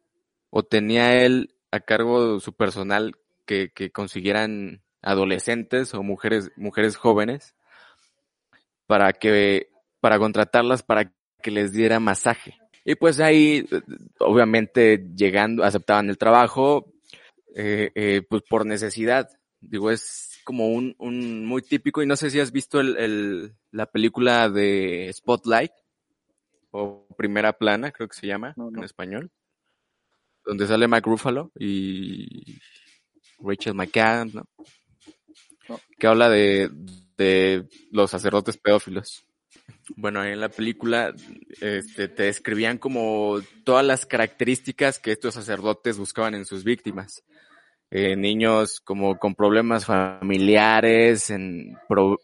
o 0.50 0.62
tenía 0.62 1.22
él 1.22 1.54
a 1.70 1.80
cargo 1.80 2.40
su 2.40 2.54
personal 2.54 3.16
que, 3.46 3.70
que 3.72 3.90
consiguieran 3.90 4.82
adolescentes 5.02 5.94
o 5.94 6.02
mujeres, 6.02 6.50
mujeres 6.56 6.96
jóvenes 6.96 7.54
para 8.86 9.12
que, 9.12 9.70
para 10.00 10.18
contratarlas 10.18 10.82
para 10.82 11.12
que 11.42 11.50
les 11.50 11.72
diera 11.72 12.00
masaje. 12.00 12.58
Y 12.84 12.94
pues 12.94 13.20
ahí, 13.20 13.68
obviamente, 14.18 15.04
llegando, 15.14 15.62
aceptaban 15.62 16.08
el 16.08 16.16
trabajo, 16.16 16.86
eh, 17.54 17.90
eh, 17.94 18.22
pues 18.28 18.42
por 18.48 18.64
necesidad. 18.64 19.28
Digo, 19.60 19.90
es 19.90 20.37
como 20.48 20.68
un, 20.68 20.94
un 20.96 21.44
muy 21.44 21.60
típico, 21.60 22.02
y 22.02 22.06
no 22.06 22.16
sé 22.16 22.30
si 22.30 22.40
has 22.40 22.52
visto 22.52 22.80
el, 22.80 22.96
el, 22.96 23.52
la 23.70 23.84
película 23.84 24.48
de 24.48 25.12
Spotlight, 25.12 25.72
o 26.70 27.06
Primera 27.18 27.52
Plana, 27.52 27.92
creo 27.92 28.08
que 28.08 28.16
se 28.16 28.26
llama 28.26 28.54
en 28.56 28.82
español 28.82 29.30
donde 30.48 30.66
sale 30.66 30.88
Mike 30.88 31.04
Ruffalo 31.04 31.52
y 31.58 32.58
Rachel 33.38 33.74
McAdams, 33.74 34.34
¿no? 34.34 34.48
Que 35.98 36.06
habla 36.06 36.30
de, 36.30 36.70
de 37.18 37.68
los 37.92 38.10
sacerdotes 38.10 38.56
pedófilos. 38.56 39.26
Bueno, 39.96 40.24
en 40.24 40.40
la 40.40 40.48
película 40.48 41.14
este, 41.60 42.08
te 42.08 42.22
describían 42.22 42.78
como 42.78 43.40
todas 43.64 43.84
las 43.84 44.06
características 44.06 44.98
que 44.98 45.12
estos 45.12 45.34
sacerdotes 45.34 45.98
buscaban 45.98 46.34
en 46.34 46.46
sus 46.46 46.64
víctimas. 46.64 47.22
Eh, 47.90 48.16
niños 48.16 48.80
como 48.80 49.18
con 49.18 49.34
problemas 49.34 49.86
familiares, 49.86 51.30
en 51.30 51.78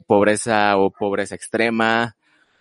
pobreza 0.07 0.77
o 0.77 0.90
pobreza 0.90 1.35
extrema, 1.35 2.16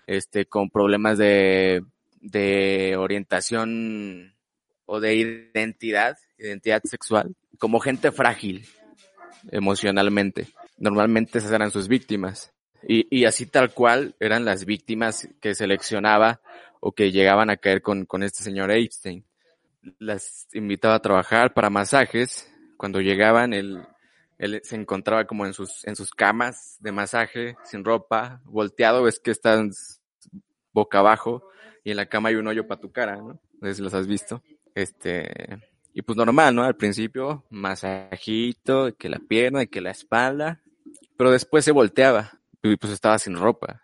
este, 0.08 0.46
con 0.46 0.70
problemas 0.70 1.18
de, 1.18 1.84
de 2.22 2.96
orientación 2.98 4.34
o 4.86 5.00
de 5.02 5.16
identidad, 5.16 6.18
identidad 6.38 6.82
sexual, 6.86 7.36
como 7.58 7.80
gente 7.80 8.12
frágil 8.12 8.66
emocionalmente. 9.52 10.48
Normalmente 10.78 11.40
esas 11.40 11.52
eran 11.52 11.72
sus 11.72 11.88
víctimas. 11.88 12.54
Y, 12.88 13.08
y 13.10 13.26
así 13.26 13.46
tal 13.46 13.74
cual 13.74 14.16
eran 14.20 14.46
las 14.46 14.66
víctimas 14.66 15.28
que 15.42 15.56
seleccionaba 15.56 16.42
o 16.80 16.92
que 16.92 17.12
llegaban 17.12 17.50
a 17.50 17.58
caer 17.58 17.82
con, 17.82 18.06
con 18.06 18.24
este 18.24 18.44
señor 18.44 18.72
Epstein. 18.72 19.26
Las 20.00 20.48
invitaba 20.54 20.96
a 20.96 21.02
trabajar 21.02 21.54
para 21.54 21.70
masajes. 21.70 22.53
Cuando 22.84 23.00
llegaban, 23.00 23.54
él, 23.54 23.82
él 24.38 24.60
se 24.62 24.76
encontraba 24.76 25.24
como 25.24 25.46
en 25.46 25.54
sus, 25.54 25.88
en 25.88 25.96
sus 25.96 26.12
camas 26.12 26.76
de 26.82 26.92
masaje, 26.92 27.56
sin 27.64 27.86
ropa, 27.86 28.42
volteado, 28.44 29.04
ves 29.04 29.22
que 29.22 29.32
están 29.32 29.72
boca 30.74 31.00
abajo 31.00 31.48
y 31.86 31.92
en 31.92 31.96
la 31.96 32.08
cama 32.08 32.28
hay 32.28 32.36
un 32.36 32.46
hoyo 32.46 32.68
para 32.68 32.82
tu 32.82 32.92
cara, 32.92 33.16
¿no? 33.16 33.40
Si 33.74 33.82
los 33.82 33.94
has 33.94 34.06
visto. 34.06 34.44
Este, 34.76 35.32
y 35.94 36.02
pues 36.02 36.18
normal, 36.18 36.56
¿no? 36.56 36.64
Al 36.64 36.76
principio, 36.76 37.46
masajito, 37.50 38.94
que 38.98 39.08
la 39.08 39.20
pierna, 39.20 39.66
que 39.66 39.80
la 39.80 39.92
espalda, 39.92 40.62
pero 41.16 41.32
después 41.32 41.64
se 41.64 41.72
volteaba 41.72 42.38
y 42.62 42.76
pues 42.76 42.92
estaba 42.92 43.18
sin 43.18 43.38
ropa. 43.38 43.82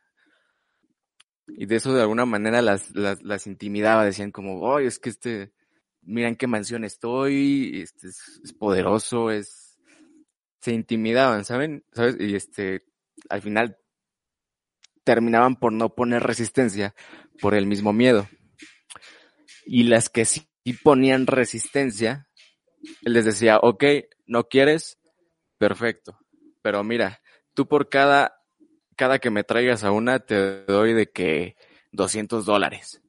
Y 1.47 1.67
de 1.67 1.77
eso 1.77 1.93
de 1.93 2.01
alguna 2.01 2.25
manera 2.25 2.62
las, 2.62 2.93
las, 2.93 3.23
las 3.23 3.47
intimidaba, 3.47 4.03
decían 4.03 4.31
como, 4.31 4.59
oye, 4.59 4.88
es 4.88 4.99
que 4.99 5.09
este, 5.09 5.53
miran 6.01 6.35
qué 6.35 6.47
mansión 6.47 6.83
estoy, 6.83 7.81
este 7.81 8.07
es, 8.07 8.53
poderoso, 8.57 9.31
es, 9.31 9.77
se 10.62 10.73
intimidaban, 10.73 11.45
¿saben? 11.45 11.83
¿Sabes? 11.93 12.17
Y 12.19 12.35
este, 12.35 12.83
al 13.29 13.41
final 13.41 13.77
terminaban 15.03 15.55
por 15.55 15.73
no 15.73 15.95
poner 15.95 16.23
resistencia 16.23 16.95
por 17.41 17.55
el 17.55 17.65
mismo 17.65 17.93
miedo. 17.93 18.27
Y 19.65 19.83
las 19.83 20.09
que 20.09 20.25
sí 20.25 20.47
ponían 20.83 21.27
resistencia, 21.27 22.27
él 23.03 23.13
les 23.13 23.25
decía, 23.25 23.59
ok, 23.59 23.83
no 24.25 24.45
quieres, 24.45 24.99
perfecto, 25.57 26.19
pero 26.62 26.83
mira, 26.83 27.21
tú 27.53 27.67
por 27.67 27.89
cada, 27.89 28.35
cada 28.95 29.19
que 29.19 29.29
me 29.29 29.43
traigas 29.43 29.83
a 29.83 29.91
una 29.91 30.19
te 30.19 30.63
doy 30.65 30.93
de 30.93 31.12
que 31.12 31.55
200 31.91 32.45
dólares. 32.45 33.01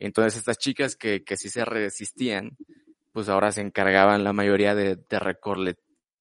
Entonces 0.00 0.36
estas 0.36 0.58
chicas 0.58 0.96
que, 0.96 1.24
que 1.24 1.36
sí 1.36 1.48
se 1.48 1.64
resistían, 1.64 2.56
pues 3.12 3.28
ahora 3.28 3.52
se 3.52 3.60
encargaban 3.60 4.24
la 4.24 4.32
mayoría 4.32 4.74
de, 4.74 4.96
de 4.96 5.76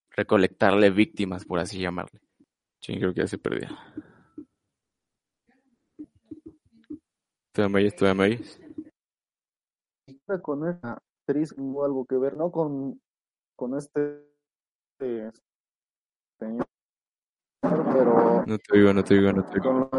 recolectarle 0.10 0.90
víctimas, 0.90 1.46
por 1.46 1.60
así 1.60 1.80
llamarle. 1.80 2.22
Sí, 2.80 2.98
creo 2.98 3.14
que 3.14 3.22
ya 3.22 3.28
se 3.28 3.38
perdió. 3.38 3.70
¿Tú 7.54 7.70
me 7.70 7.92
¿Tú 7.92 8.06
me 8.06 8.40
con 10.42 10.68
esa 10.68 10.94
actriz 10.94 11.54
tuvo 11.56 11.86
algo 11.86 12.06
que 12.06 12.18
ver, 12.18 12.36
no 12.38 12.52
con, 12.52 13.02
con 13.56 13.78
este 13.78 14.24
señor, 16.40 16.68
pero... 17.62 18.44
No 18.46 18.58
te 18.58 18.78
digo, 18.78 18.94
no 18.94 19.04
te 19.04 19.16
digo, 19.16 19.34
no 19.34 19.44
te 19.44 19.60
digo. 19.60 19.90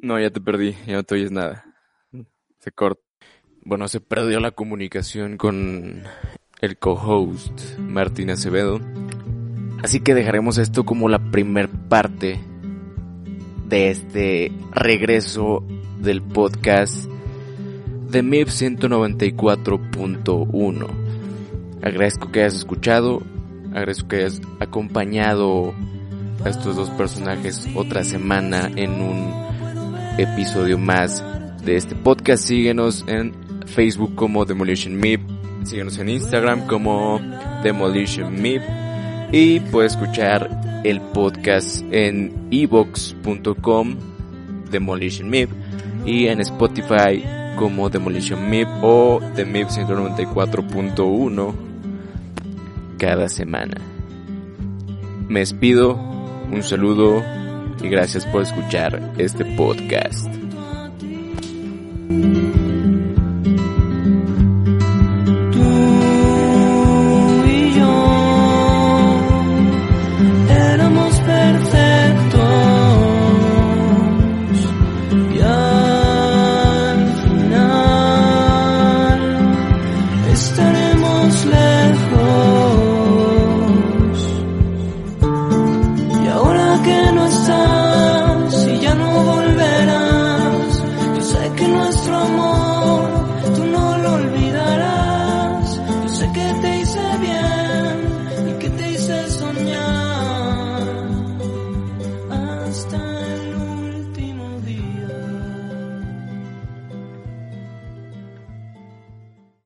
No, 0.00 0.20
ya 0.20 0.30
te 0.30 0.40
perdí, 0.40 0.74
ya 0.86 0.94
no 0.94 1.02
te 1.04 1.14
oyes 1.14 1.30
nada. 1.30 1.64
Se 2.58 2.72
corta. 2.72 3.02
Bueno, 3.64 3.86
se 3.88 4.00
perdió 4.00 4.40
la 4.40 4.50
comunicación 4.50 5.36
con 5.36 6.02
el 6.60 6.78
co-host 6.78 7.78
Martín 7.78 8.30
Acevedo. 8.30 8.80
Así 9.82 10.00
que 10.00 10.14
dejaremos 10.14 10.56
esto 10.58 10.84
como 10.84 11.08
la 11.08 11.30
primer 11.30 11.68
parte 11.68 12.40
de 13.68 13.90
este 13.90 14.50
regreso 14.72 15.64
del 16.00 16.22
podcast 16.22 17.08
de 18.10 18.22
MIP 18.22 18.48
194.1. 18.48 20.86
Agradezco 21.82 22.30
que 22.30 22.40
hayas 22.40 22.54
escuchado, 22.54 23.22
agradezco 23.70 24.08
que 24.08 24.16
hayas 24.16 24.40
acompañado 24.60 25.74
a 26.44 26.48
estos 26.48 26.76
dos 26.76 26.90
personajes 26.90 27.68
otra 27.74 28.04
semana 28.04 28.70
en 28.76 29.00
un 29.00 29.32
episodio 30.18 30.78
más 30.78 31.24
de 31.64 31.76
este 31.76 31.94
podcast. 31.94 32.44
Síguenos 32.44 33.04
en 33.06 33.34
Facebook 33.66 34.14
como 34.14 34.44
Demolition 34.44 34.96
Meep, 34.96 35.20
síguenos 35.64 35.98
en 35.98 36.08
Instagram 36.08 36.66
como 36.66 37.20
Demolition 37.62 38.40
Meep 38.40 38.62
y 39.30 39.60
puedes 39.60 39.92
escuchar 39.92 40.82
el 40.84 41.00
podcast 41.00 41.82
en 41.90 42.48
evox.com 42.50 43.96
Demolition 44.70 45.30
Meep 45.30 45.50
y 46.04 46.26
en 46.26 46.40
Spotify 46.40 47.24
como 47.56 47.88
Demolition 47.88 48.50
Meep 48.50 48.68
o 48.82 49.20
The 49.36 49.44
Meep 49.44 49.68
194.1 49.68 51.52
cada 52.98 53.28
semana. 53.28 53.76
Me 55.28 55.40
despido, 55.40 56.11
un 56.52 56.62
saludo 56.62 57.24
y 57.82 57.88
gracias 57.88 58.26
por 58.26 58.42
escuchar 58.42 59.00
este 59.18 59.44
podcast. 59.56 60.28